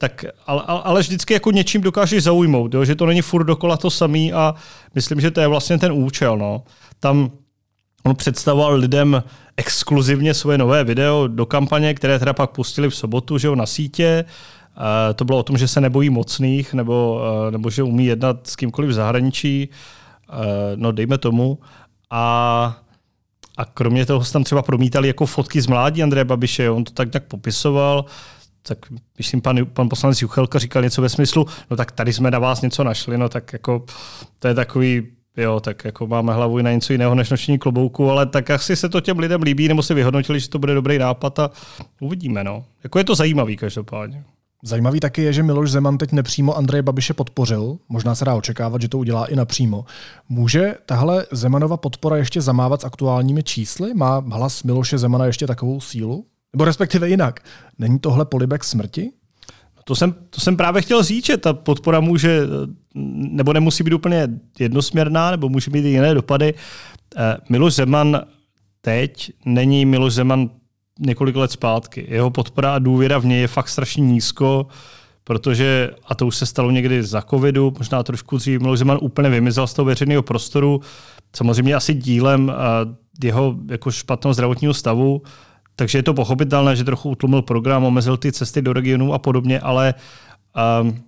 tak, 0.00 0.24
ale, 0.46 0.62
ale 0.66 1.00
vždycky 1.00 1.34
jako 1.34 1.50
něčím 1.50 1.80
dokážeš 1.80 2.22
zaujmout, 2.22 2.74
jo? 2.74 2.84
že 2.84 2.94
to 2.94 3.06
není 3.06 3.22
furt 3.22 3.44
dokola 3.44 3.76
to 3.76 3.90
samý 3.90 4.32
a 4.32 4.54
myslím, 4.94 5.20
že 5.20 5.30
to 5.30 5.40
je 5.40 5.46
vlastně 5.46 5.78
ten 5.78 5.92
účel. 5.92 6.38
No. 6.38 6.62
Tam 7.00 7.30
on 8.02 8.16
představoval 8.16 8.74
lidem 8.74 9.22
exkluzivně 9.56 10.34
svoje 10.34 10.58
nové 10.58 10.84
video 10.84 11.28
do 11.28 11.46
kampaně, 11.46 11.94
které 11.94 12.18
teda 12.18 12.32
pak 12.32 12.50
pustili 12.50 12.90
v 12.90 12.96
sobotu 12.96 13.38
že 13.38 13.46
jo, 13.46 13.54
na 13.54 13.66
sítě. 13.66 14.24
Uh, 14.76 15.14
to 15.14 15.24
bylo 15.24 15.38
o 15.38 15.42
tom, 15.42 15.58
že 15.58 15.68
se 15.68 15.80
nebojí 15.80 16.10
mocných 16.10 16.74
nebo, 16.74 17.20
uh, 17.44 17.50
nebo 17.50 17.70
že 17.70 17.82
umí 17.82 18.06
jednat 18.06 18.46
s 18.46 18.56
kýmkoliv 18.56 18.90
v 18.90 18.94
zahraničí. 18.94 19.68
Uh, 20.32 20.36
no 20.76 20.92
dejme 20.92 21.18
tomu. 21.18 21.58
A 22.10 22.76
a 23.56 23.64
kromě 23.64 24.06
toho 24.06 24.24
se 24.24 24.32
tam 24.32 24.44
třeba 24.44 24.62
promítali 24.62 25.08
jako 25.08 25.26
fotky 25.26 25.60
z 25.60 25.66
mládí 25.66 26.02
Andreje 26.02 26.24
Babiše, 26.24 26.70
on 26.70 26.84
to 26.84 26.92
tak 26.92 27.12
nějak 27.12 27.24
popisoval 27.24 28.04
tak 28.62 28.78
myslím, 29.18 29.40
pan, 29.40 29.66
pan 29.72 29.88
poslanec 29.88 30.22
Juchelka 30.22 30.58
říkal 30.58 30.82
něco 30.82 31.02
ve 31.02 31.08
smyslu, 31.08 31.46
no 31.70 31.76
tak 31.76 31.92
tady 31.92 32.12
jsme 32.12 32.30
na 32.30 32.38
vás 32.38 32.62
něco 32.62 32.84
našli, 32.84 33.18
no 33.18 33.28
tak 33.28 33.52
jako 33.52 33.84
to 34.38 34.48
je 34.48 34.54
takový, 34.54 35.06
jo, 35.36 35.60
tak 35.60 35.84
jako 35.84 36.06
máme 36.06 36.34
hlavu 36.34 36.58
i 36.58 36.62
na 36.62 36.72
něco 36.72 36.92
jiného 36.92 37.14
než 37.14 37.30
noční 37.30 37.58
klobouku, 37.58 38.10
ale 38.10 38.26
tak 38.26 38.50
asi 38.50 38.76
se 38.76 38.88
to 38.88 39.00
těm 39.00 39.18
lidem 39.18 39.42
líbí, 39.42 39.68
nebo 39.68 39.82
si 39.82 39.94
vyhodnotili, 39.94 40.40
že 40.40 40.48
to 40.48 40.58
bude 40.58 40.74
dobrý 40.74 40.98
nápad 40.98 41.38
a 41.38 41.50
uvidíme, 42.00 42.44
no. 42.44 42.64
Jako 42.84 42.98
je 42.98 43.04
to 43.04 43.14
zajímavý 43.14 43.56
každopádně. 43.56 44.24
Zajímavý 44.62 45.00
taky 45.00 45.22
je, 45.22 45.32
že 45.32 45.42
Miloš 45.42 45.70
Zeman 45.70 45.98
teď 45.98 46.12
nepřímo 46.12 46.56
Andreje 46.56 46.82
Babiše 46.82 47.14
podpořil. 47.14 47.78
Možná 47.88 48.14
se 48.14 48.24
dá 48.24 48.34
očekávat, 48.34 48.82
že 48.82 48.88
to 48.88 48.98
udělá 48.98 49.26
i 49.26 49.36
napřímo. 49.36 49.84
Může 50.28 50.74
tahle 50.86 51.26
Zemanova 51.32 51.76
podpora 51.76 52.16
ještě 52.16 52.40
zamávat 52.40 52.80
s 52.80 52.84
aktuálními 52.84 53.42
čísly? 53.42 53.94
Má 53.94 54.18
hlas 54.18 54.62
Miloše 54.62 54.98
Zemana 54.98 55.26
ještě 55.26 55.46
takovou 55.46 55.80
sílu? 55.80 56.26
Nebo 56.52 56.64
respektive 56.64 57.08
jinak. 57.08 57.40
Není 57.78 57.98
tohle 57.98 58.24
polibek 58.24 58.64
smrti? 58.64 59.12
No 59.76 59.82
to 59.84 59.94
jsem, 59.94 60.14
to 60.30 60.40
jsem 60.40 60.56
právě 60.56 60.82
chtěl 60.82 61.02
říct, 61.02 61.26
že 61.26 61.36
ta 61.36 61.52
podpora 61.52 62.00
může, 62.00 62.40
nebo 63.14 63.52
nemusí 63.52 63.84
být 63.84 63.92
úplně 63.92 64.28
jednosměrná, 64.58 65.30
nebo 65.30 65.48
může 65.48 65.70
mít 65.70 65.84
i 65.84 65.88
jiné 65.88 66.14
dopady. 66.14 66.54
Eh, 67.16 67.36
Miloš 67.48 67.74
Zeman 67.74 68.20
teď 68.80 69.32
není 69.44 69.86
Miloš 69.86 70.14
Zeman 70.14 70.50
několik 70.98 71.36
let 71.36 71.52
zpátky. 71.52 72.06
Jeho 72.08 72.30
podpora 72.30 72.74
a 72.74 72.78
důvěra 72.78 73.18
v 73.18 73.24
něj 73.24 73.40
je 73.40 73.48
fakt 73.48 73.68
strašně 73.68 74.02
nízko, 74.02 74.66
protože, 75.24 75.90
a 76.06 76.14
to 76.14 76.26
už 76.26 76.36
se 76.36 76.46
stalo 76.46 76.70
někdy 76.70 77.02
za 77.02 77.22
covidu, 77.22 77.72
možná 77.78 78.02
trošku 78.02 78.36
dřív, 78.36 78.60
Miloš 78.60 78.78
Zeman 78.78 78.98
úplně 79.00 79.28
vymizel 79.28 79.66
z 79.66 79.74
toho 79.74 79.86
veřejného 79.86 80.22
prostoru, 80.22 80.80
samozřejmě 81.36 81.74
asi 81.74 81.94
dílem 81.94 82.52
jeho 83.24 83.56
jako 83.70 83.90
špatného 83.90 84.34
zdravotního 84.34 84.74
stavu, 84.74 85.22
takže 85.80 85.98
je 85.98 86.02
to 86.02 86.14
pochopitelné, 86.14 86.76
že 86.76 86.84
trochu 86.84 87.10
utlumil 87.10 87.42
program, 87.42 87.84
omezil 87.84 88.16
ty 88.16 88.32
cesty 88.32 88.62
do 88.62 88.72
regionu 88.72 89.14
a 89.14 89.18
podobně, 89.18 89.60
ale 89.60 89.94
um, 90.82 91.00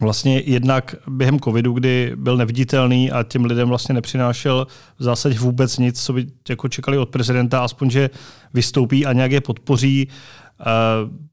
vlastně 0.00 0.42
jednak 0.46 0.94
během 1.08 1.40
covidu, 1.40 1.72
kdy 1.72 2.12
byl 2.16 2.36
neviditelný 2.36 3.10
a 3.10 3.22
těm 3.22 3.44
lidem 3.44 3.68
vlastně 3.68 3.94
nepřinášel 3.94 4.66
v 4.98 5.02
zásadě 5.02 5.38
vůbec 5.38 5.78
nic, 5.78 6.02
co 6.02 6.12
by 6.12 6.26
jako 6.48 6.68
čekali 6.68 6.98
od 6.98 7.08
prezidenta, 7.08 7.64
aspoň, 7.64 7.90
že 7.90 8.10
vystoupí 8.54 9.06
a 9.06 9.12
nějak 9.12 9.32
je 9.32 9.40
podpoří. 9.40 10.08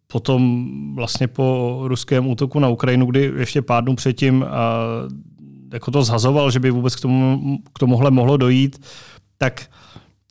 Potom 0.07 0.67
vlastně 0.95 1.27
po 1.27 1.79
ruském 1.83 2.27
útoku 2.27 2.59
na 2.59 2.69
Ukrajinu, 2.69 3.05
kdy 3.05 3.33
ještě 3.37 3.61
pár 3.61 3.83
dnů 3.83 3.95
předtím 3.95 4.45
jako 5.73 5.91
to 5.91 6.03
zhazoval, 6.03 6.51
že 6.51 6.59
by 6.59 6.71
vůbec 6.71 6.95
k, 6.95 7.01
tomu, 7.01 7.57
k 7.73 7.79
tomuhle 7.79 8.11
mohlo 8.11 8.37
dojít, 8.37 8.81
tak 9.37 9.69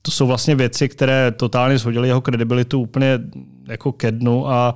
to 0.07 0.13
jsou 0.13 0.27
vlastně 0.27 0.55
věci, 0.55 0.89
které 0.89 1.31
totálně 1.31 1.79
shodily 1.79 2.09
jeho 2.09 2.21
kredibilitu 2.21 2.81
úplně 2.81 3.19
jako 3.69 3.93
ke 3.93 4.13
dnu 4.13 4.49
a 4.49 4.75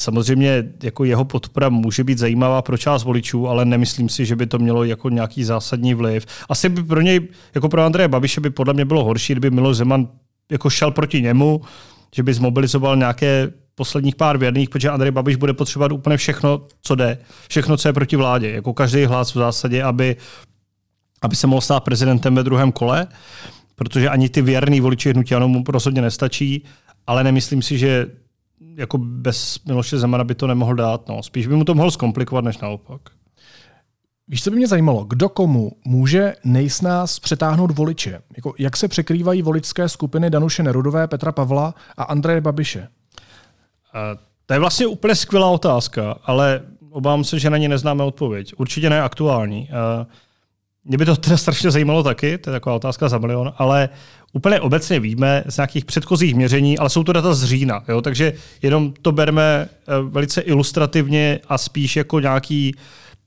samozřejmě 0.00 0.64
jako 0.82 1.04
jeho 1.04 1.24
podpora 1.24 1.68
může 1.68 2.04
být 2.04 2.18
zajímavá 2.18 2.62
pro 2.62 2.78
část 2.78 3.04
voličů, 3.04 3.48
ale 3.48 3.64
nemyslím 3.64 4.08
si, 4.08 4.26
že 4.26 4.36
by 4.36 4.46
to 4.46 4.58
mělo 4.58 4.84
jako 4.84 5.08
nějaký 5.10 5.44
zásadní 5.44 5.94
vliv. 5.94 6.26
Asi 6.48 6.68
by 6.68 6.82
pro 6.82 7.00
něj, 7.00 7.28
jako 7.54 7.68
pro 7.68 7.82
Andreje 7.82 8.08
Babiše 8.08 8.40
by 8.40 8.50
podle 8.50 8.74
mě 8.74 8.84
bylo 8.84 9.04
horší, 9.04 9.32
kdyby 9.32 9.50
Miloš 9.50 9.76
Zeman 9.76 10.08
jako 10.50 10.70
šel 10.70 10.90
proti 10.90 11.22
němu, 11.22 11.60
že 12.14 12.22
by 12.22 12.34
zmobilizoval 12.34 12.96
nějaké 12.96 13.52
posledních 13.74 14.16
pár 14.16 14.38
věrných, 14.38 14.70
protože 14.70 14.90
Andrej 14.90 15.10
Babiš 15.10 15.36
bude 15.36 15.52
potřebovat 15.52 15.92
úplně 15.92 16.16
všechno, 16.16 16.60
co 16.82 16.94
jde, 16.94 17.18
všechno, 17.48 17.76
co 17.76 17.88
je 17.88 17.92
proti 17.92 18.16
vládě, 18.16 18.50
jako 18.50 18.74
každý 18.74 19.04
hlas 19.04 19.34
v 19.34 19.38
zásadě, 19.38 19.82
aby, 19.82 20.16
aby 21.22 21.36
se 21.36 21.46
mohl 21.46 21.60
stát 21.60 21.84
prezidentem 21.84 22.34
ve 22.34 22.42
druhém 22.42 22.72
kole, 22.72 23.06
protože 23.76 24.08
ani 24.08 24.28
ty 24.28 24.42
věrný 24.42 24.80
voliči 24.80 25.12
hnutí 25.12 25.34
ano 25.34 25.48
mu 25.48 25.64
rozhodně 25.68 26.02
nestačí, 26.02 26.64
ale 27.06 27.24
nemyslím 27.24 27.62
si, 27.62 27.78
že 27.78 28.06
jako 28.76 28.98
bez 28.98 29.64
Miloše 29.64 29.98
Zemana 29.98 30.24
by 30.24 30.34
to 30.34 30.46
nemohl 30.46 30.74
dát. 30.74 31.08
No. 31.08 31.22
Spíš 31.22 31.46
by 31.46 31.56
mu 31.56 31.64
to 31.64 31.74
mohl 31.74 31.90
zkomplikovat, 31.90 32.44
než 32.44 32.58
naopak. 32.58 33.00
Víš, 34.28 34.44
co 34.44 34.50
by 34.50 34.56
mě 34.56 34.66
zajímalo? 34.66 35.04
Kdo 35.04 35.28
komu 35.28 35.72
může 35.84 36.34
nejsnás 36.44 37.18
přetáhnout 37.18 37.70
voliče? 37.70 38.20
Jako, 38.36 38.54
jak 38.58 38.76
se 38.76 38.88
překrývají 38.88 39.42
voličské 39.42 39.88
skupiny 39.88 40.30
Danuše 40.30 40.62
Nerudové, 40.62 41.08
Petra 41.08 41.32
Pavla 41.32 41.74
a 41.96 42.02
Andreje 42.02 42.40
Babiše? 42.40 42.88
A 43.92 43.98
to 44.46 44.54
je 44.54 44.60
vlastně 44.60 44.86
úplně 44.86 45.14
skvělá 45.14 45.50
otázka, 45.50 46.18
ale 46.24 46.60
obávám 46.90 47.24
se, 47.24 47.38
že 47.38 47.50
na 47.50 47.56
ní 47.56 47.68
neznáme 47.68 48.04
odpověď. 48.04 48.52
Určitě 48.56 48.90
ne 48.90 49.02
aktuální. 49.02 49.70
A 49.70 50.06
mě 50.86 50.98
by 50.98 51.04
to 51.04 51.16
teda 51.16 51.36
strašně 51.36 51.70
zajímalo 51.70 52.02
taky, 52.02 52.38
to 52.38 52.50
je 52.50 52.52
taková 52.52 52.76
otázka 52.76 53.08
za 53.08 53.18
milion, 53.18 53.52
ale 53.56 53.88
úplně 54.32 54.60
obecně 54.60 55.00
víme 55.00 55.44
z 55.46 55.56
nějakých 55.56 55.84
předchozích 55.84 56.34
měření, 56.34 56.78
ale 56.78 56.90
jsou 56.90 57.04
to 57.04 57.12
data 57.12 57.34
z 57.34 57.44
října, 57.44 57.84
jo? 57.88 58.02
takže 58.02 58.32
jenom 58.62 58.92
to 59.02 59.12
berme 59.12 59.68
eh, 59.68 59.92
velice 60.02 60.40
ilustrativně 60.40 61.40
a 61.48 61.58
spíš 61.58 61.96
jako 61.96 62.20
nějaký 62.20 62.74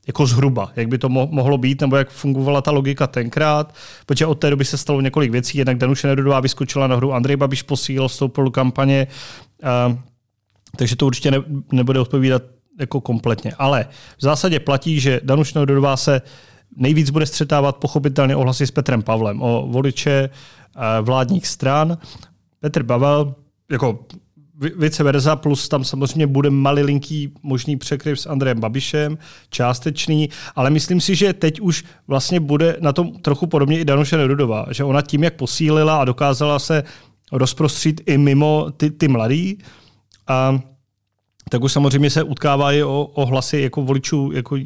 jako 0.06 0.26
zhruba, 0.26 0.72
jak 0.76 0.88
by 0.88 0.98
to 0.98 1.08
mo- 1.08 1.28
mohlo 1.30 1.58
být, 1.58 1.80
nebo 1.80 1.96
jak 1.96 2.10
fungovala 2.10 2.62
ta 2.62 2.70
logika 2.70 3.06
tenkrát, 3.06 3.74
protože 4.06 4.26
od 4.26 4.34
té 4.34 4.50
doby 4.50 4.64
se 4.64 4.76
stalo 4.76 5.00
několik 5.00 5.30
věcí, 5.30 5.58
jednak 5.58 5.78
Danuše 5.78 6.06
Nerudová 6.06 6.40
vyskočila 6.40 6.86
na 6.86 6.96
hru, 6.96 7.12
Andrej 7.12 7.36
Babiš 7.36 7.62
posílil, 7.62 8.08
vstoupil 8.08 8.44
do 8.44 8.50
kampaně, 8.50 9.06
uh, 9.62 9.96
takže 10.76 10.96
to 10.96 11.06
určitě 11.06 11.30
ne- 11.30 11.42
nebude 11.72 12.00
odpovídat 12.00 12.42
jako 12.80 13.00
kompletně. 13.00 13.52
Ale 13.58 13.86
v 14.18 14.22
zásadě 14.22 14.60
platí, 14.60 15.00
že 15.00 15.20
Danuše 15.24 15.58
Nerudová 15.58 15.96
se 15.96 16.22
nejvíc 16.76 17.10
bude 17.10 17.26
střetávat 17.26 17.76
pochopitelně 17.76 18.36
ohlasy 18.36 18.66
s 18.66 18.70
Petrem 18.70 19.02
Pavlem 19.02 19.42
o 19.42 19.66
voliče 19.68 20.30
vládních 21.02 21.46
stran. 21.46 21.98
Petr 22.60 22.82
Pavel 22.82 23.34
jako 23.70 23.98
vice 24.76 25.04
versa, 25.04 25.36
plus 25.36 25.68
tam 25.68 25.84
samozřejmě 25.84 26.26
bude 26.26 26.50
malilinký 26.50 27.32
možný 27.42 27.76
překryv 27.76 28.20
s 28.20 28.26
Andrejem 28.26 28.60
Babišem, 28.60 29.18
částečný, 29.50 30.28
ale 30.56 30.70
myslím 30.70 31.00
si, 31.00 31.14
že 31.14 31.32
teď 31.32 31.60
už 31.60 31.84
vlastně 32.08 32.40
bude 32.40 32.76
na 32.80 32.92
tom 32.92 33.12
trochu 33.12 33.46
podobně 33.46 33.80
i 33.80 33.84
Danuše 33.84 34.16
Nerudová, 34.16 34.66
že 34.70 34.84
ona 34.84 35.02
tím, 35.02 35.24
jak 35.24 35.34
posílila 35.34 36.00
a 36.00 36.04
dokázala 36.04 36.58
se 36.58 36.84
rozprostřít 37.32 38.00
i 38.06 38.18
mimo 38.18 38.70
ty, 38.76 38.90
ty 38.90 39.08
mladý, 39.08 39.58
a 40.28 40.60
tak 41.48 41.62
už 41.62 41.72
samozřejmě 41.72 42.10
se 42.10 42.22
utkává 42.22 42.72
i 42.72 42.82
o, 42.82 43.10
o 43.14 43.26
hlasy 43.26 43.60
jako 43.60 43.82
voličů 43.82 44.30
jako 44.32 44.56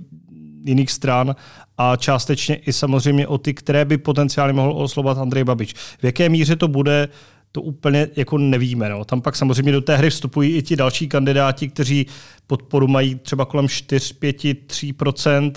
jiných 0.64 0.90
stran 0.90 1.36
a 1.78 1.96
částečně 1.96 2.54
i 2.54 2.72
samozřejmě 2.72 3.26
o 3.26 3.38
ty, 3.38 3.54
které 3.54 3.84
by 3.84 3.98
potenciálně 3.98 4.52
mohl 4.52 4.72
oslovat 4.72 5.18
Andrej 5.18 5.44
Babič. 5.44 5.74
V 5.74 6.04
jaké 6.04 6.28
míře 6.28 6.56
to 6.56 6.68
bude, 6.68 7.08
to 7.52 7.62
úplně 7.62 8.08
jako 8.16 8.38
nevíme. 8.38 8.88
No. 8.88 9.04
Tam 9.04 9.20
pak 9.20 9.36
samozřejmě 9.36 9.72
do 9.72 9.80
té 9.80 9.96
hry 9.96 10.10
vstupují 10.10 10.56
i 10.56 10.62
ti 10.62 10.76
další 10.76 11.08
kandidáti, 11.08 11.68
kteří 11.68 12.06
podporu 12.46 12.88
mají 12.88 13.14
třeba 13.14 13.44
kolem 13.44 13.68
4, 13.68 14.14
5, 14.14 14.36
3% 14.36 15.52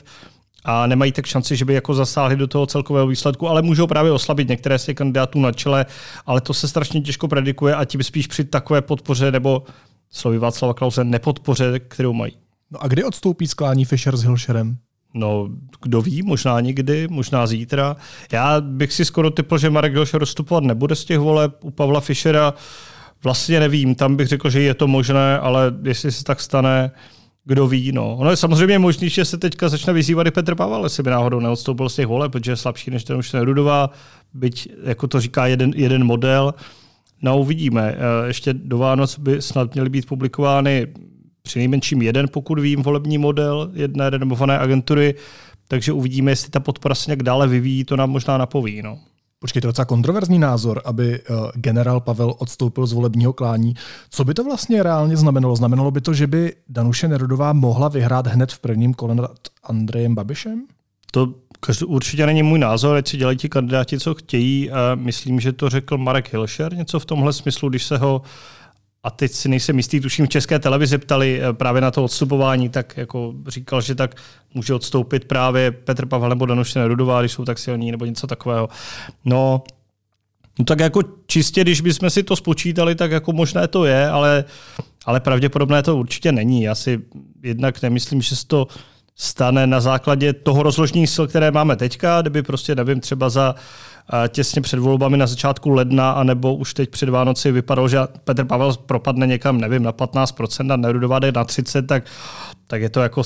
a 0.65 0.87
nemají 0.87 1.11
tak 1.11 1.25
šanci, 1.25 1.55
že 1.55 1.65
by 1.65 1.73
jako 1.73 1.93
zasáhli 1.93 2.35
do 2.35 2.47
toho 2.47 2.65
celkového 2.65 3.07
výsledku, 3.07 3.47
ale 3.47 3.61
můžou 3.61 3.87
právě 3.87 4.11
oslabit 4.11 4.49
některé 4.49 4.79
z 4.79 4.85
těch 4.85 4.95
kandidátů 4.95 5.39
na 5.39 5.51
čele, 5.51 5.85
ale 6.25 6.41
to 6.41 6.53
se 6.53 6.67
strašně 6.67 7.01
těžko 7.01 7.27
predikuje 7.27 7.75
a 7.75 7.85
tím 7.85 8.03
spíš 8.03 8.27
při 8.27 8.43
takové 8.43 8.81
podpoře 8.81 9.31
nebo 9.31 9.63
slovy 10.11 10.37
Václava 10.37 10.73
Klause 10.73 11.03
nepodpoře, 11.03 11.79
kterou 11.79 12.13
mají. 12.13 12.37
No 12.71 12.83
a 12.83 12.87
kdy 12.87 13.03
odstoupí 13.03 13.47
sklání 13.47 13.85
Fischer 13.85 14.17
s 14.17 14.23
Hilšerem? 14.23 14.77
No, 15.17 15.49
kdo 15.81 16.01
ví, 16.01 16.21
možná 16.21 16.59
někdy, 16.59 17.07
možná 17.07 17.47
zítra. 17.47 17.95
Já 18.31 18.61
bych 18.61 18.93
si 18.93 19.05
skoro 19.05 19.31
typl, 19.31 19.57
že 19.57 19.69
Marek 19.69 19.93
Hilšer 19.93 20.19
rozstupovat 20.19 20.63
nebude 20.63 20.95
z 20.95 21.05
těch 21.05 21.19
voleb. 21.19 21.63
U 21.63 21.71
Pavla 21.71 21.99
Fischera 21.99 22.53
vlastně 23.23 23.59
nevím, 23.59 23.95
tam 23.95 24.15
bych 24.15 24.27
řekl, 24.27 24.49
že 24.49 24.61
je 24.61 24.73
to 24.73 24.87
možné, 24.87 25.39
ale 25.39 25.73
jestli 25.83 26.11
se 26.11 26.23
tak 26.23 26.41
stane, 26.41 26.91
kdo 27.45 27.67
ví. 27.67 27.91
No. 27.91 28.15
Ono 28.15 28.29
je 28.29 28.37
samozřejmě 28.37 28.79
možné, 28.79 29.09
že 29.09 29.25
se 29.25 29.37
teďka 29.37 29.69
začne 29.69 29.93
vyzývat 29.93 30.27
i 30.27 30.31
Petr 30.31 30.55
Pavel, 30.55 30.83
jestli 30.83 31.03
by 31.03 31.09
náhodou 31.09 31.39
neodstoupil 31.39 31.89
z 31.89 31.95
těch 31.95 32.07
voleb, 32.07 32.31
protože 32.31 32.51
je 32.51 32.55
slabší 32.55 32.91
než 32.91 33.03
ten 33.03 33.17
už 33.17 33.33
Rudová, 33.33 33.89
byť 34.33 34.69
jako 34.83 35.07
to 35.07 35.21
říká 35.21 35.47
jeden, 35.47 35.73
jeden 35.75 36.03
model. 36.03 36.53
No 37.21 37.39
uvidíme. 37.39 37.95
Eh, 37.97 38.27
ještě 38.27 38.53
do 38.53 38.77
Vánoc 38.77 39.19
by 39.19 39.41
snad 39.41 39.73
měly 39.73 39.89
být 39.89 40.05
publikovány 40.05 40.87
přinejmenším 41.47 42.01
jeden, 42.01 42.27
pokud 42.27 42.59
vím, 42.59 42.83
volební 42.83 43.17
model 43.17 43.69
jedné 43.73 44.09
renomované 44.09 44.59
agentury, 44.59 45.15
takže 45.67 45.91
uvidíme, 45.91 46.31
jestli 46.31 46.49
ta 46.49 46.59
podpora 46.59 46.95
se 46.95 47.09
nějak 47.09 47.23
dále 47.23 47.47
vyvíjí, 47.47 47.83
to 47.83 47.95
nám 47.95 48.09
možná 48.09 48.37
napoví. 48.37 48.81
No. 48.81 48.99
Počkej, 49.39 49.61
to 49.61 49.67
je 49.67 49.69
docela 49.69 49.85
kontroverzní 49.85 50.39
názor, 50.39 50.81
aby 50.85 51.19
uh, 51.19 51.37
generál 51.55 51.99
Pavel 51.99 52.33
odstoupil 52.37 52.87
z 52.87 52.93
volebního 52.93 53.33
klání. 53.33 53.73
Co 54.09 54.23
by 54.23 54.33
to 54.33 54.43
vlastně 54.43 54.83
reálně 54.83 55.17
znamenalo? 55.17 55.55
Znamenalo 55.55 55.91
by 55.91 56.01
to, 56.01 56.13
že 56.13 56.27
by 56.27 56.53
Danuše 56.69 57.07
Nerudová 57.07 57.53
mohla 57.53 57.87
vyhrát 57.87 58.27
hned 58.27 58.51
v 58.51 58.59
prvním 58.59 58.93
kole 58.93 59.15
nad 59.15 59.37
Andrejem 59.63 60.15
Babišem? 60.15 60.63
To 61.11 61.33
určitě 61.85 62.25
není 62.25 62.43
můj 62.43 62.59
názor, 62.59 62.97
ať 62.97 63.07
si 63.07 63.17
dělají 63.17 63.37
ti 63.37 63.49
kandidáti, 63.49 63.99
co 63.99 64.13
chtějí. 64.13 64.69
Myslím, 64.95 65.39
že 65.39 65.53
to 65.53 65.69
řekl 65.69 65.97
Marek 65.97 66.33
Hilšer 66.33 66.73
něco 66.73 66.99
v 66.99 67.05
tomhle 67.05 67.33
smyslu, 67.33 67.69
když 67.69 67.83
se 67.83 67.97
ho 67.97 68.21
a 69.03 69.09
teď 69.09 69.31
si 69.31 69.49
nejsem 69.49 69.77
jistý, 69.77 69.99
tuším 69.99 70.25
v 70.25 70.29
české 70.29 70.59
televizi 70.59 70.97
ptali 70.97 71.41
eh, 71.41 71.53
právě 71.53 71.81
na 71.81 71.91
to 71.91 72.03
odstupování, 72.03 72.69
tak 72.69 72.97
jako 72.97 73.33
říkal, 73.47 73.81
že 73.81 73.95
tak 73.95 74.15
může 74.53 74.73
odstoupit 74.73 75.25
právě 75.25 75.71
Petr 75.71 76.05
Pavel 76.05 76.29
nebo 76.29 76.45
Danuše 76.45 76.79
Nerudová, 76.79 77.21
když 77.21 77.31
jsou 77.31 77.45
tak 77.45 77.59
silní, 77.59 77.91
nebo 77.91 78.05
něco 78.05 78.27
takového. 78.27 78.69
No, 79.25 79.63
no 80.59 80.65
tak 80.65 80.79
jako 80.79 81.01
čistě, 81.27 81.61
když 81.61 81.81
bychom 81.81 82.09
si 82.09 82.23
to 82.23 82.35
spočítali, 82.35 82.95
tak 82.95 83.11
jako 83.11 83.33
možné 83.33 83.67
to 83.67 83.85
je, 83.85 84.09
ale, 84.09 84.45
ale 85.05 85.19
pravděpodobné 85.19 85.83
to 85.83 85.97
určitě 85.97 86.31
není. 86.31 86.63
Já 86.63 86.75
si 86.75 86.99
jednak 87.43 87.81
nemyslím, 87.81 88.21
že 88.21 88.35
se 88.35 88.47
to 88.47 88.67
stane 89.15 89.67
na 89.67 89.81
základě 89.81 90.33
toho 90.33 90.63
rozložení 90.63 91.07
sil, 91.13 91.25
které 91.27 91.51
máme 91.51 91.75
teďka, 91.75 92.21
kdyby 92.21 92.43
prostě, 92.43 92.75
nevím, 92.75 92.99
třeba 92.99 93.29
za 93.29 93.55
těsně 94.29 94.61
před 94.61 94.79
volbami 94.79 95.17
na 95.17 95.27
začátku 95.27 95.69
ledna, 95.69 96.11
anebo 96.11 96.55
už 96.55 96.73
teď 96.73 96.89
před 96.89 97.09
Vánoci 97.09 97.51
vypadalo, 97.51 97.87
že 97.87 97.99
Petr 98.23 98.45
Pavel 98.45 98.73
propadne 98.73 99.27
někam, 99.27 99.61
nevím, 99.61 99.83
na 99.83 99.93
15% 99.93 100.73
a 100.73 100.75
Nerudová 100.75 101.19
jde 101.19 101.31
na 101.31 101.45
30%, 101.45 101.85
tak, 101.85 102.05
tak 102.67 102.81
je 102.81 102.89
to 102.89 103.01
jako 103.01 103.23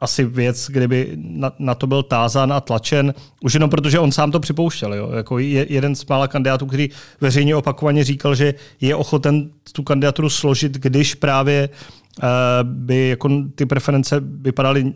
asi 0.00 0.24
věc, 0.24 0.66
kdyby 0.70 1.12
na, 1.16 1.52
na 1.58 1.74
to 1.74 1.86
byl 1.86 2.02
tázán 2.02 2.52
a 2.52 2.60
tlačen, 2.60 3.14
už 3.42 3.54
jenom 3.54 3.70
protože 3.70 3.98
on 3.98 4.12
sám 4.12 4.30
to 4.30 4.40
připouštěl. 4.40 4.94
Jo? 4.94 5.10
Jako 5.16 5.38
je, 5.38 5.66
jeden 5.68 5.94
z 5.94 6.06
mála 6.06 6.28
kandidátů, 6.28 6.66
který 6.66 6.88
veřejně 7.20 7.56
opakovaně 7.56 8.04
říkal, 8.04 8.34
že 8.34 8.54
je 8.80 8.96
ochoten 8.96 9.50
tu 9.72 9.82
kandidaturu 9.82 10.30
složit, 10.30 10.72
když 10.72 11.14
právě 11.14 11.68
uh, 11.68 12.28
by 12.62 13.08
jako 13.08 13.30
ty 13.54 13.66
preference 13.66 14.20
vypadaly, 14.20 14.92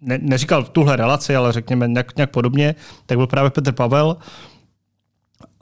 ne, 0.00 0.18
neříkal 0.22 0.64
tuhle 0.64 0.96
relaci, 0.96 1.36
ale 1.36 1.52
řekněme 1.52 1.88
nějak, 1.88 2.16
nějak 2.16 2.30
podobně, 2.30 2.74
tak 3.06 3.18
byl 3.18 3.26
právě 3.26 3.50
Petr 3.50 3.72
Pavel. 3.72 4.06
Uh, 4.06 4.22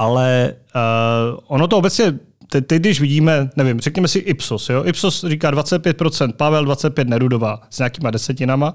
ale 0.01 0.55
uh, 0.75 1.39
ono 1.47 1.69
to 1.69 1.79
obecně 1.79 2.15
teď, 2.51 2.67
teď, 2.67 2.79
když 2.81 3.01
vidíme, 3.01 3.51
nevím, 3.57 3.81
řekněme 3.81 4.09
si 4.09 4.19
Ipsos, 4.19 4.69
jo? 4.69 4.85
Ipsos 4.87 5.25
říká 5.29 5.51
25%, 5.51 6.33
Pavel 6.33 6.65
25 6.65 7.09
Nerudová 7.09 7.61
s 7.71 7.79
nějakýma 7.79 8.11
desetinama 8.11 8.75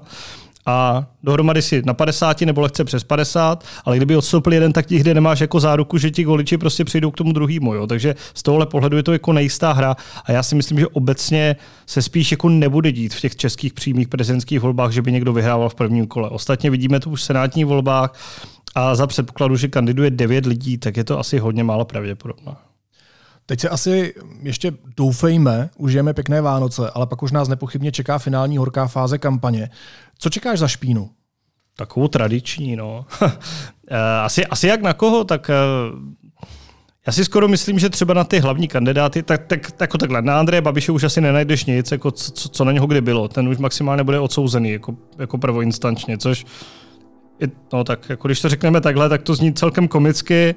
a 0.66 1.06
dohromady 1.22 1.62
si 1.62 1.82
na 1.84 1.94
50 1.94 2.40
nebo 2.40 2.60
lehce 2.60 2.84
přes 2.84 3.04
50, 3.04 3.64
ale 3.84 3.96
kdyby 3.96 4.16
odstoupil 4.16 4.52
jeden, 4.52 4.72
tak 4.72 4.86
kde 4.88 5.14
nemáš 5.14 5.40
jako 5.40 5.60
záruku, 5.60 5.98
že 5.98 6.10
ti 6.10 6.24
voliči 6.24 6.58
prostě 6.58 6.84
přijdou 6.84 7.10
k 7.10 7.16
tomu 7.16 7.32
druhému. 7.32 7.74
Jo? 7.74 7.86
Takže 7.86 8.14
z 8.34 8.42
tohohle 8.42 8.66
pohledu 8.66 8.96
je 8.96 9.02
to 9.02 9.12
jako 9.12 9.32
nejistá 9.32 9.72
hra 9.72 9.96
a 10.24 10.32
já 10.32 10.42
si 10.42 10.54
myslím, 10.54 10.78
že 10.78 10.86
obecně 10.86 11.56
se 11.86 12.02
spíš 12.02 12.30
jako 12.30 12.48
nebude 12.48 12.92
dít 12.92 13.14
v 13.14 13.20
těch 13.20 13.36
českých 13.36 13.72
přímých 13.72 14.08
prezidentských 14.08 14.60
volbách, 14.60 14.92
že 14.92 15.02
by 15.02 15.12
někdo 15.12 15.32
vyhrával 15.32 15.68
v 15.68 15.74
prvním 15.74 16.06
kole. 16.06 16.30
Ostatně 16.30 16.70
vidíme 16.70 17.00
to 17.00 17.10
už 17.10 17.20
v 17.20 17.24
senátních 17.24 17.66
volbách 17.66 18.12
a 18.76 18.94
za 18.94 19.06
předpokladu, 19.06 19.56
že 19.56 19.68
kandiduje 19.68 20.10
9 20.10 20.46
lidí, 20.46 20.78
tak 20.78 20.96
je 20.96 21.04
to 21.04 21.18
asi 21.18 21.38
hodně 21.38 21.64
málo 21.64 21.84
pravděpodobné. 21.84 22.52
Teď 23.46 23.60
se 23.60 23.68
asi 23.68 24.14
ještě 24.42 24.72
doufejme, 24.96 25.70
užijeme 25.76 26.14
pěkné 26.14 26.40
Vánoce, 26.40 26.90
ale 26.90 27.06
pak 27.06 27.22
už 27.22 27.32
nás 27.32 27.48
nepochybně 27.48 27.92
čeká 27.92 28.18
finální 28.18 28.56
horká 28.56 28.86
fáze 28.86 29.18
kampaně. 29.18 29.70
Co 30.18 30.30
čekáš 30.30 30.58
za 30.58 30.68
špínu? 30.68 31.10
Takovou 31.76 32.08
tradiční, 32.08 32.76
no. 32.76 33.06
Eh, 33.90 34.20
asi, 34.22 34.46
asi 34.46 34.66
jak 34.66 34.82
na 34.82 34.92
koho, 34.92 35.24
tak 35.24 35.50
eh, 35.50 35.54
já 37.06 37.12
si 37.12 37.24
skoro 37.24 37.48
myslím, 37.48 37.78
že 37.78 37.90
třeba 37.90 38.14
na 38.14 38.24
ty 38.24 38.38
hlavní 38.38 38.68
kandidáty, 38.68 39.22
tak, 39.22 39.46
tak, 39.46 39.70
tak 39.70 39.80
jako 39.80 39.98
takhle, 39.98 40.22
na 40.22 40.38
Andreje 40.38 40.60
Babiše 40.60 40.92
už 40.92 41.04
asi 41.04 41.20
nenajdeš 41.20 41.64
nic, 41.64 41.92
jako 41.92 42.10
co, 42.10 42.48
co 42.48 42.64
na 42.64 42.72
něho 42.72 42.86
kdy 42.86 43.00
bylo. 43.00 43.28
Ten 43.28 43.48
už 43.48 43.58
maximálně 43.58 44.04
bude 44.04 44.20
odsouzený 44.20 44.70
jako, 44.70 44.94
jako 45.18 45.38
prvoinstančně, 45.38 46.18
což 46.18 46.46
no 47.72 47.84
tak, 47.84 48.10
jako 48.10 48.28
když 48.28 48.40
to 48.40 48.48
řekneme 48.48 48.80
takhle, 48.80 49.08
tak 49.08 49.22
to 49.22 49.34
zní 49.34 49.52
celkem 49.52 49.88
komicky, 49.88 50.54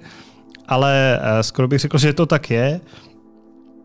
ale 0.67 1.19
eh, 1.21 1.43
skoro 1.43 1.67
bych 1.67 1.79
řekl, 1.79 1.97
že 1.97 2.13
to 2.13 2.25
tak 2.25 2.49
je. 2.49 2.81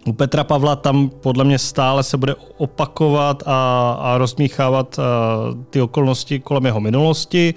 U 0.07 0.13
Petra 0.13 0.45
Pavla 0.45 0.77
tam 0.77 1.09
podle 1.09 1.45
mě 1.45 1.59
stále 1.59 2.03
se 2.03 2.17
bude 2.17 2.35
opakovat 2.57 3.43
a, 3.47 3.91
a 4.01 4.19
rozmíchávat 4.19 4.99
a, 4.99 5.03
eh, 5.03 5.65
ty 5.71 5.81
okolnosti 5.81 6.41
kolem 6.41 6.67
jeho 6.67 6.81
minulosti. 6.81 7.55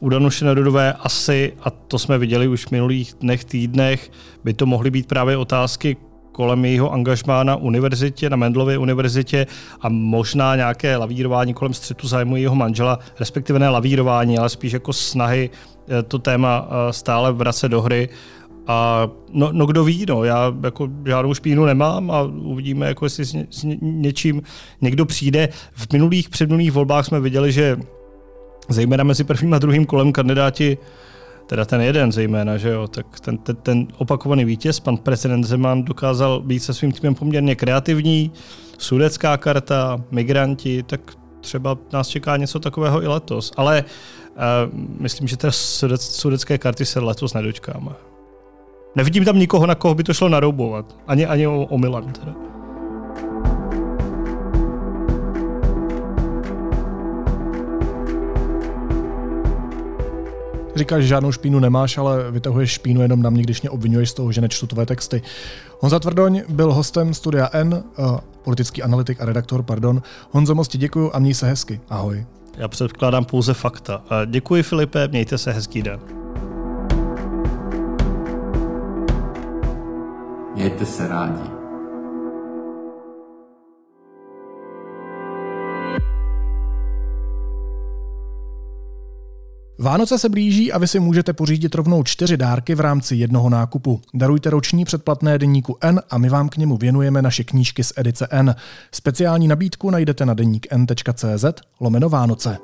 U 0.00 0.08
Danuše 0.08 0.44
Nerudové 0.44 0.92
asi, 0.92 1.52
a 1.62 1.70
to 1.70 1.98
jsme 1.98 2.18
viděli 2.18 2.48
už 2.48 2.66
v 2.66 2.70
minulých 2.70 3.14
dnech, 3.20 3.44
týdnech, 3.44 4.10
by 4.44 4.54
to 4.54 4.66
mohly 4.66 4.90
být 4.90 5.08
právě 5.08 5.36
otázky 5.36 5.96
kolem 6.32 6.64
jejího 6.64 6.92
angažmá 6.92 7.44
na 7.44 7.56
univerzitě, 7.56 8.30
na 8.30 8.36
Mendlově 8.36 8.78
univerzitě 8.78 9.46
a 9.80 9.88
možná 9.88 10.56
nějaké 10.56 10.96
lavírování 10.96 11.54
kolem 11.54 11.74
střetu 11.74 12.08
zájmu 12.08 12.36
jeho 12.36 12.54
manžela, 12.54 12.98
respektive 13.20 13.58
ne 13.58 13.68
lavírování, 13.68 14.38
ale 14.38 14.48
spíš 14.48 14.72
jako 14.72 14.92
snahy 14.92 15.50
eh, 15.88 16.02
to 16.02 16.18
téma 16.18 16.68
stále 16.90 17.32
vracet 17.32 17.68
do 17.68 17.82
hry 17.82 18.08
a 18.66 19.08
no, 19.32 19.48
no 19.52 19.66
kdo 19.66 19.84
ví, 19.84 20.06
no, 20.08 20.24
já 20.24 20.54
jako 20.62 20.88
žádnou 21.06 21.34
špínu 21.34 21.64
nemám 21.64 22.10
a 22.10 22.22
uvidíme, 22.22 22.86
jako 22.86 23.06
jestli 23.06 23.24
s, 23.24 23.32
ně, 23.32 23.46
s 23.50 23.62
něčím 23.80 24.42
někdo 24.80 25.06
přijde. 25.06 25.48
V 25.72 25.92
minulých 25.92 26.28
předminulých 26.28 26.72
volbách 26.72 27.06
jsme 27.06 27.20
viděli, 27.20 27.52
že 27.52 27.76
zejména 28.68 29.04
mezi 29.04 29.24
prvním 29.24 29.54
a 29.54 29.58
druhým 29.58 29.86
kolem 29.86 30.12
kandidáti 30.12 30.78
teda 31.50 31.64
ten 31.64 31.80
jeden 31.80 32.12
zejména, 32.12 32.56
že 32.56 32.68
jo, 32.68 32.88
tak 32.88 33.20
ten, 33.20 33.38
ten, 33.38 33.56
ten 33.56 33.86
opakovaný 33.98 34.44
vítěz, 34.44 34.80
pan 34.80 34.96
prezident 34.96 35.44
Zeman, 35.44 35.82
dokázal 35.82 36.40
být 36.40 36.60
se 36.60 36.74
svým 36.74 36.92
týmem 36.92 37.14
poměrně 37.14 37.54
kreativní, 37.54 38.32
sudecká 38.78 39.36
karta, 39.36 40.00
migranti, 40.10 40.82
tak 40.82 41.00
třeba 41.40 41.78
nás 41.92 42.08
čeká 42.08 42.36
něco 42.36 42.60
takového 42.60 43.02
i 43.02 43.06
letos. 43.06 43.52
Ale 43.56 43.84
uh, 43.84 44.78
myslím, 45.00 45.28
že 45.28 45.36
té 45.36 45.52
sudec, 45.52 46.02
sudecké 46.02 46.58
karty 46.58 46.86
se 46.86 47.00
letos 47.00 47.34
nedočkáme. 47.34 47.90
Nevidím 48.96 49.24
tam 49.24 49.38
nikoho, 49.38 49.66
na 49.66 49.74
koho 49.74 49.94
by 49.94 50.04
to 50.04 50.14
šlo 50.14 50.28
naroubovat. 50.28 50.96
Ani, 51.06 51.26
ani 51.26 51.46
o, 51.46 51.66
o 51.66 51.78
Milan 51.78 52.12
teda. 52.12 52.49
Říkáš, 60.76 61.02
že 61.02 61.08
žádnou 61.08 61.32
špínu 61.32 61.58
nemáš, 61.58 61.98
ale 61.98 62.30
vytahuješ 62.30 62.70
špínu 62.70 63.02
jenom 63.02 63.22
na 63.22 63.30
mě, 63.30 63.42
když 63.42 63.62
mě 63.62 63.70
obvinuješ 63.70 64.10
z 64.10 64.14
toho, 64.14 64.32
že 64.32 64.40
nečtu 64.40 64.66
tvé 64.66 64.86
texty. 64.86 65.22
Honza 65.80 65.98
Tvrdoň 65.98 66.42
byl 66.48 66.72
hostem 66.72 67.14
Studia 67.14 67.48
N, 67.52 67.82
uh, 67.98 68.18
politický 68.42 68.82
analytik 68.82 69.20
a 69.20 69.24
redaktor, 69.24 69.62
pardon. 69.62 70.02
Honzo, 70.30 70.54
moc 70.54 70.68
ti 70.68 70.78
děkuju 70.78 71.10
a 71.14 71.18
měj 71.18 71.34
se 71.34 71.46
hezky. 71.46 71.80
Ahoj. 71.88 72.26
Já 72.56 72.68
předkládám 72.68 73.24
pouze 73.24 73.54
fakta. 73.54 74.02
Děkuji 74.26 74.62
Filipe, 74.62 75.08
mějte 75.08 75.38
se 75.38 75.52
hezký 75.52 75.82
den. 75.82 76.00
Mějte 80.54 80.86
se 80.86 81.08
rádi. 81.08 81.59
Vánoce 89.82 90.18
se 90.18 90.28
blíží 90.28 90.72
a 90.72 90.78
vy 90.78 90.88
si 90.88 91.00
můžete 91.00 91.32
pořídit 91.32 91.74
rovnou 91.74 92.02
čtyři 92.02 92.36
dárky 92.36 92.74
v 92.74 92.80
rámci 92.80 93.16
jednoho 93.16 93.48
nákupu. 93.48 94.00
Darujte 94.14 94.50
roční 94.50 94.84
předplatné 94.84 95.38
deníku 95.38 95.76
N 95.80 96.02
a 96.10 96.18
my 96.18 96.28
vám 96.28 96.48
k 96.48 96.56
němu 96.56 96.76
věnujeme 96.76 97.22
naše 97.22 97.44
knížky 97.44 97.84
z 97.84 97.92
edice 97.96 98.28
N. 98.30 98.54
Speciální 98.92 99.48
nabídku 99.48 99.90
najdete 99.90 100.26
na 100.26 100.34
deník 100.34 100.66
n.cz 100.70 101.44
lomeno 101.80 102.08
Vánoce. 102.08 102.58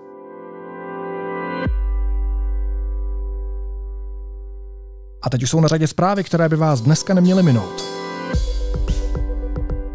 A 5.22 5.30
teď 5.30 5.42
už 5.42 5.50
jsou 5.50 5.60
na 5.60 5.68
řadě 5.68 5.86
zprávy, 5.86 6.24
které 6.24 6.48
by 6.48 6.56
vás 6.56 6.80
dneska 6.80 7.14
neměly 7.14 7.42
minout. 7.42 8.05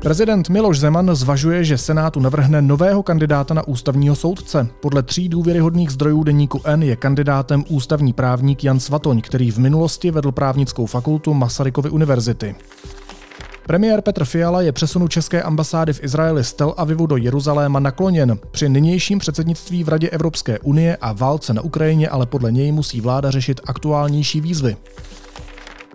Prezident 0.01 0.49
Miloš 0.49 0.79
Zeman 0.79 1.15
zvažuje, 1.15 1.63
že 1.63 1.77
Senátu 1.77 2.19
navrhne 2.19 2.61
nového 2.61 3.03
kandidáta 3.03 3.53
na 3.53 3.67
ústavního 3.67 4.15
soudce. 4.15 4.67
Podle 4.79 5.03
tří 5.03 5.29
důvěryhodných 5.29 5.89
zdrojů 5.89 6.23
deníku 6.23 6.61
N 6.65 6.83
je 6.83 6.95
kandidátem 6.95 7.63
ústavní 7.69 8.13
právník 8.13 8.63
Jan 8.63 8.79
Svatoň, 8.79 9.21
který 9.21 9.51
v 9.51 9.57
minulosti 9.57 10.11
vedl 10.11 10.31
právnickou 10.31 10.85
fakultu 10.85 11.33
Masarykovy 11.33 11.89
univerzity. 11.89 12.55
Premiér 13.65 14.01
Petr 14.01 14.25
Fiala 14.25 14.61
je 14.61 14.71
přesunu 14.71 15.07
české 15.07 15.43
ambasády 15.43 15.93
v 15.93 16.03
Izraeli 16.03 16.43
z 16.43 16.53
Tel 16.53 16.73
Avivu 16.77 17.07
do 17.07 17.17
Jeruzaléma 17.17 17.79
nakloněn. 17.79 18.37
Při 18.51 18.69
nynějším 18.69 19.19
předsednictví 19.19 19.83
v 19.83 19.89
Radě 19.89 20.09
Evropské 20.09 20.59
unie 20.59 20.97
a 21.01 21.11
válce 21.11 21.53
na 21.53 21.61
Ukrajině 21.61 22.09
ale 22.09 22.25
podle 22.25 22.51
něj 22.51 22.71
musí 22.71 23.01
vláda 23.01 23.31
řešit 23.31 23.61
aktuálnější 23.65 24.41
výzvy. 24.41 24.75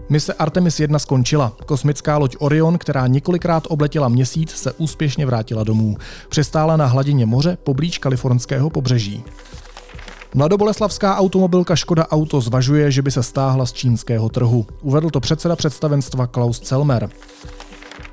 Mise 0.09 0.32
Artemis 0.32 0.80
1 0.80 0.98
skončila. 0.98 1.52
Kosmická 1.66 2.18
loď 2.18 2.37
Orion, 2.38 2.78
která 2.78 3.06
několikrát 3.06 3.64
obletěla 3.68 4.09
měsíc, 4.09 4.50
se 4.50 4.72
úspěšně 4.72 5.26
vrátila 5.26 5.64
domů. 5.64 5.96
Přistála 6.28 6.76
na 6.76 6.87
hladině 6.87 7.26
moře 7.26 7.59
poblíž 7.64 7.98
kalifornského 7.98 8.70
pobřeží. 8.70 9.24
Mladoboleslavská 10.35 11.16
automobilka 11.16 11.76
Škoda 11.76 12.09
Auto 12.09 12.40
zvažuje, 12.40 12.90
že 12.90 13.02
by 13.02 13.11
se 13.11 13.22
stáhla 13.22 13.66
z 13.66 13.72
čínského 13.72 14.28
trhu. 14.28 14.66
Uvedl 14.82 15.11
to 15.11 15.20
předseda 15.20 15.56
představenstva 15.56 16.26
Klaus 16.26 16.61
Celmer. 16.61 17.09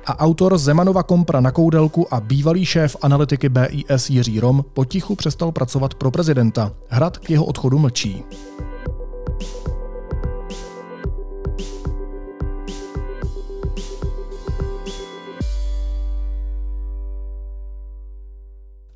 A 0.06 0.18
autor 0.18 0.58
Zemanova 0.58 1.02
kompra 1.02 1.40
na 1.40 1.50
koudelku 1.50 2.14
a 2.14 2.20
bývalý 2.20 2.64
šéf 2.64 2.96
analytiky 3.02 3.48
BIS 3.48 4.10
Jiří 4.10 4.40
Rom 4.40 4.64
potichu 4.74 5.14
přestal 5.16 5.52
pracovat 5.52 5.94
pro 5.94 6.10
prezidenta. 6.10 6.72
Hrad 6.88 7.18
k 7.18 7.30
jeho 7.30 7.44
odchodu 7.44 7.78
mlčí. 7.78 8.24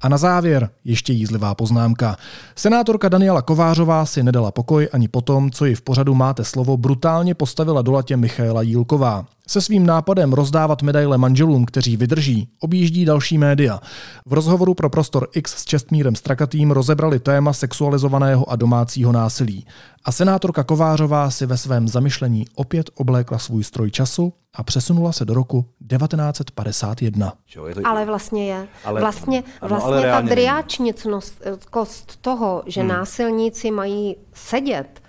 A 0.00 0.08
na 0.08 0.16
závěr 0.16 0.70
ještě 0.84 1.12
jízlivá 1.12 1.54
poznámka. 1.54 2.16
Senátorka 2.56 3.08
Daniela 3.08 3.42
Kovářová 3.42 4.06
si 4.06 4.22
nedala 4.22 4.50
pokoj 4.50 4.88
ani 4.92 5.08
potom, 5.08 5.50
co 5.50 5.64
ji 5.64 5.74
v 5.74 5.82
pořadu 5.82 6.14
Máte 6.14 6.44
slovo 6.44 6.76
brutálně 6.76 7.34
postavila 7.34 7.82
do 7.82 7.92
latě 7.92 8.16
Michaela 8.16 8.62
Jílková. 8.62 9.26
Se 9.50 9.60
svým 9.60 9.86
nápadem 9.86 10.32
rozdávat 10.32 10.82
medaile 10.82 11.18
manželům, 11.18 11.64
kteří 11.64 11.96
vydrží, 11.96 12.48
objíždí 12.60 13.04
další 13.04 13.38
média. 13.38 13.80
V 14.26 14.32
rozhovoru 14.32 14.74
pro 14.74 14.90
Prostor 14.90 15.28
X 15.32 15.56
s 15.56 15.64
Čestmírem 15.64 16.14
Strakatým 16.14 16.70
rozebrali 16.70 17.18
téma 17.18 17.52
sexualizovaného 17.52 18.50
a 18.50 18.56
domácího 18.56 19.12
násilí. 19.12 19.66
A 20.04 20.12
senátorka 20.12 20.64
Kovářová 20.64 21.30
si 21.30 21.46
ve 21.46 21.56
svém 21.56 21.88
zamyšlení 21.88 22.46
opět 22.54 22.90
oblékla 22.94 23.38
svůj 23.38 23.64
stroj 23.64 23.90
času 23.90 24.32
a 24.54 24.62
přesunula 24.62 25.12
se 25.12 25.24
do 25.24 25.34
roku 25.34 25.64
1951. 25.88 27.32
Ale 27.84 28.04
vlastně 28.04 28.46
je. 28.46 28.68
Ale, 28.84 29.00
vlastně 29.00 29.44
ano, 29.60 29.68
vlastně 29.68 29.96
ale 29.96 30.02
ta 30.02 30.20
driáčnicnost 30.20 31.42
toho, 32.20 32.62
že 32.66 32.80
hmm. 32.80 32.88
násilníci 32.88 33.70
mají 33.70 34.16
sedět, 34.32 35.02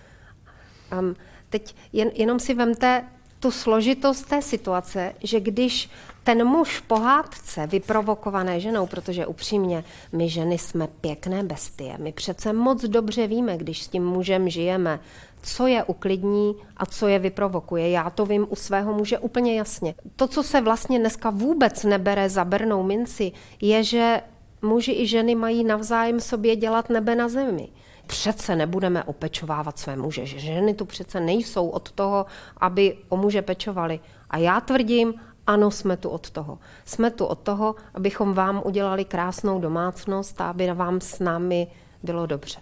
um, 1.00 1.16
teď 1.50 1.76
jen, 1.94 2.10
jenom 2.14 2.40
si 2.40 2.54
vemte 2.54 3.04
tu 3.40 3.52
složitost 3.52 4.22
té 4.22 4.42
situace, 4.42 5.14
že 5.24 5.40
když 5.40 5.90
ten 6.24 6.48
muž 6.48 6.78
v 6.78 6.82
pohádce, 6.82 7.68
vyprovokované 7.68 8.60
ženou, 8.60 8.88
protože 8.88 9.28
upřímně, 9.28 9.84
my 10.12 10.30
ženy 10.30 10.58
jsme 10.58 10.88
pěkné 11.02 11.44
bestie. 11.44 11.98
My 11.98 12.12
přece 12.12 12.54
moc 12.54 12.86
dobře 12.86 13.28
víme, 13.28 13.58
když 13.58 13.84
s 13.84 13.88
tím 13.88 14.06
mužem 14.06 14.50
žijeme 14.50 15.00
co 15.42 15.68
je 15.68 15.84
uklidní 15.84 16.56
a 16.78 16.86
co 16.86 17.08
je 17.08 17.20
vyprovokuje. 17.20 17.90
Já 17.90 18.10
to 18.10 18.26
vím 18.26 18.48
u 18.50 18.56
svého 18.56 18.94
muže 18.94 19.20
úplně 19.20 19.58
jasně. 19.58 19.96
To, 20.16 20.28
co 20.28 20.44
se 20.44 20.62
vlastně 20.62 21.00
dneska 21.00 21.30
vůbec 21.30 21.84
nebere 21.84 22.30
za 22.30 22.46
bernou 22.46 22.84
minci, 22.84 23.32
je, 23.62 23.84
že 23.84 24.22
muži 24.62 24.92
i 24.92 25.08
ženy 25.08 25.36
mají 25.36 25.64
navzájem 25.64 26.20
sobě 26.20 26.56
dělat 26.56 26.90
nebe 26.90 27.16
na 27.16 27.30
zemi. 27.30 27.70
Přece 28.10 28.56
nebudeme 28.56 29.04
opečovávat 29.04 29.80
své 29.80 29.96
muže, 29.96 30.26
že 30.26 30.40
ženy 30.40 30.74
tu 30.74 30.86
přece 30.86 31.20
nejsou 31.20 31.70
od 31.70 31.92
toho, 31.92 32.26
aby 32.58 32.98
o 33.10 33.18
muže 33.18 33.42
pečovali. 33.42 34.00
A 34.30 34.38
já 34.38 34.62
tvrdím, 34.62 35.14
ano, 35.48 35.72
jsme 35.72 35.98
tu 35.98 36.10
od 36.10 36.30
toho. 36.30 36.60
Jsme 36.86 37.12
tu 37.12 37.26
od 37.26 37.40
toho, 37.40 37.76
abychom 37.94 38.34
vám 38.34 38.62
udělali 38.66 39.06
krásnou 39.06 39.60
domácnost 39.60 40.42
a 40.42 40.50
aby 40.50 40.74
vám 40.74 41.02
s 41.02 41.20
námi 41.20 41.68
bylo 42.04 42.26
dobře. 42.26 42.60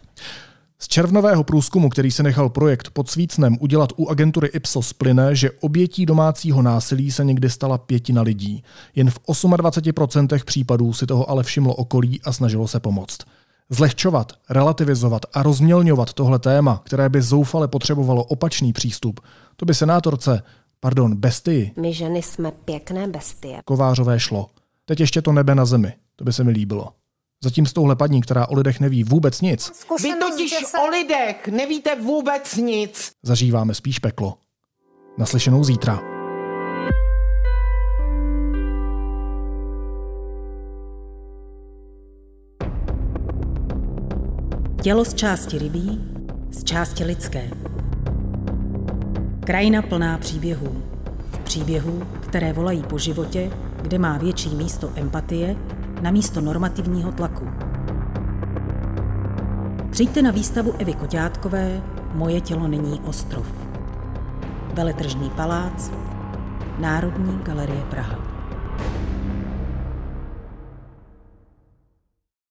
Z 0.79 0.88
červnového 0.88 1.43
průzkumu, 1.43 1.89
který 1.89 2.12
se 2.12 2.23
nechal 2.23 2.49
projekt 2.49 2.89
pod 2.89 3.10
Svícnem 3.10 3.57
udělat 3.60 3.89
u 3.95 4.07
agentury 4.07 4.47
Ipsos, 4.47 4.93
plyne, 4.93 5.36
že 5.36 5.51
obětí 5.51 6.05
domácího 6.05 6.62
násilí 6.62 7.12
se 7.12 7.25
někdy 7.25 7.49
stala 7.49 7.77
pětina 7.77 8.21
lidí. 8.21 8.63
Jen 8.95 9.12
v 9.12 9.19
28% 9.19 10.43
případů 10.45 10.93
si 10.93 11.05
toho 11.05 11.29
ale 11.29 11.43
všimlo 11.43 11.75
okolí 11.75 12.21
a 12.23 12.31
snažilo 12.31 12.67
se 12.67 12.79
pomoct. 12.79 13.17
Zlehčovat, 13.69 14.34
relativizovat 14.49 15.21
a 15.34 15.43
rozmělňovat 15.43 16.13
tohle 16.13 16.39
téma, 16.39 16.82
které 16.86 17.10
by 17.10 17.21
zoufale 17.21 17.67
potřebovalo 17.67 18.23
opačný 18.23 18.73
přístup, 18.73 19.19
to 19.56 19.65
by 19.65 19.73
senátorce, 19.73 20.43
pardon, 20.80 21.15
bestii. 21.15 21.71
My 21.77 21.93
ženy 21.93 22.21
jsme 22.21 22.51
pěkné 22.51 23.08
bestie. 23.08 23.60
Kovářové 23.65 24.19
šlo. 24.19 24.49
Teď 24.86 24.99
ještě 24.99 25.21
to 25.21 25.32
nebe 25.32 25.56
na 25.56 25.65
zemi. 25.65 25.93
To 26.15 26.23
by 26.23 26.34
se 26.34 26.43
mi 26.43 26.51
líbilo. 26.51 26.93
Zatím 27.43 27.65
s 27.65 27.73
touhle 27.73 27.95
paní, 27.95 28.21
která 28.21 28.47
o 28.47 28.56
lidech 28.56 28.80
neví 28.80 29.03
vůbec 29.03 29.41
nic. 29.41 29.71
Vy 30.03 30.10
totiž 30.19 30.51
se... 30.51 30.77
o 30.77 30.88
lidech 30.88 31.47
nevíte 31.47 32.01
vůbec 32.01 32.56
nic. 32.56 33.12
Zažíváme 33.23 33.73
spíš 33.73 33.99
peklo. 33.99 34.38
Naslyšenou 35.17 35.63
zítra. 35.63 36.16
Tělo 44.88 45.06
z 45.06 45.13
části 45.13 45.58
rybí, 45.58 46.02
z 46.52 46.63
části 46.63 47.04
lidské. 47.04 47.50
Krajina 49.45 49.82
plná 49.82 50.17
příběhů. 50.17 50.84
Příběhů, 51.43 52.04
které 52.19 52.54
volají 52.54 52.84
po 52.84 52.97
životě, 52.97 53.52
kde 53.82 54.00
má 54.00 54.17
větší 54.17 54.56
místo 54.56 54.91
empatie 54.95 55.56
na 56.02 56.12
místo 56.12 56.41
normativního 56.41 57.12
tlaku. 57.12 57.47
Přijďte 59.89 60.21
na 60.21 60.32
výstavu 60.32 60.73
Evy 60.80 60.93
Koťátkové 60.93 61.82
Moje 62.13 62.41
tělo 62.41 62.67
není 62.67 63.00
ostrov. 63.00 63.47
Veletržní 64.73 65.30
palác, 65.30 65.91
Národní 66.80 67.39
galerie 67.43 67.82
Praha. 67.89 68.26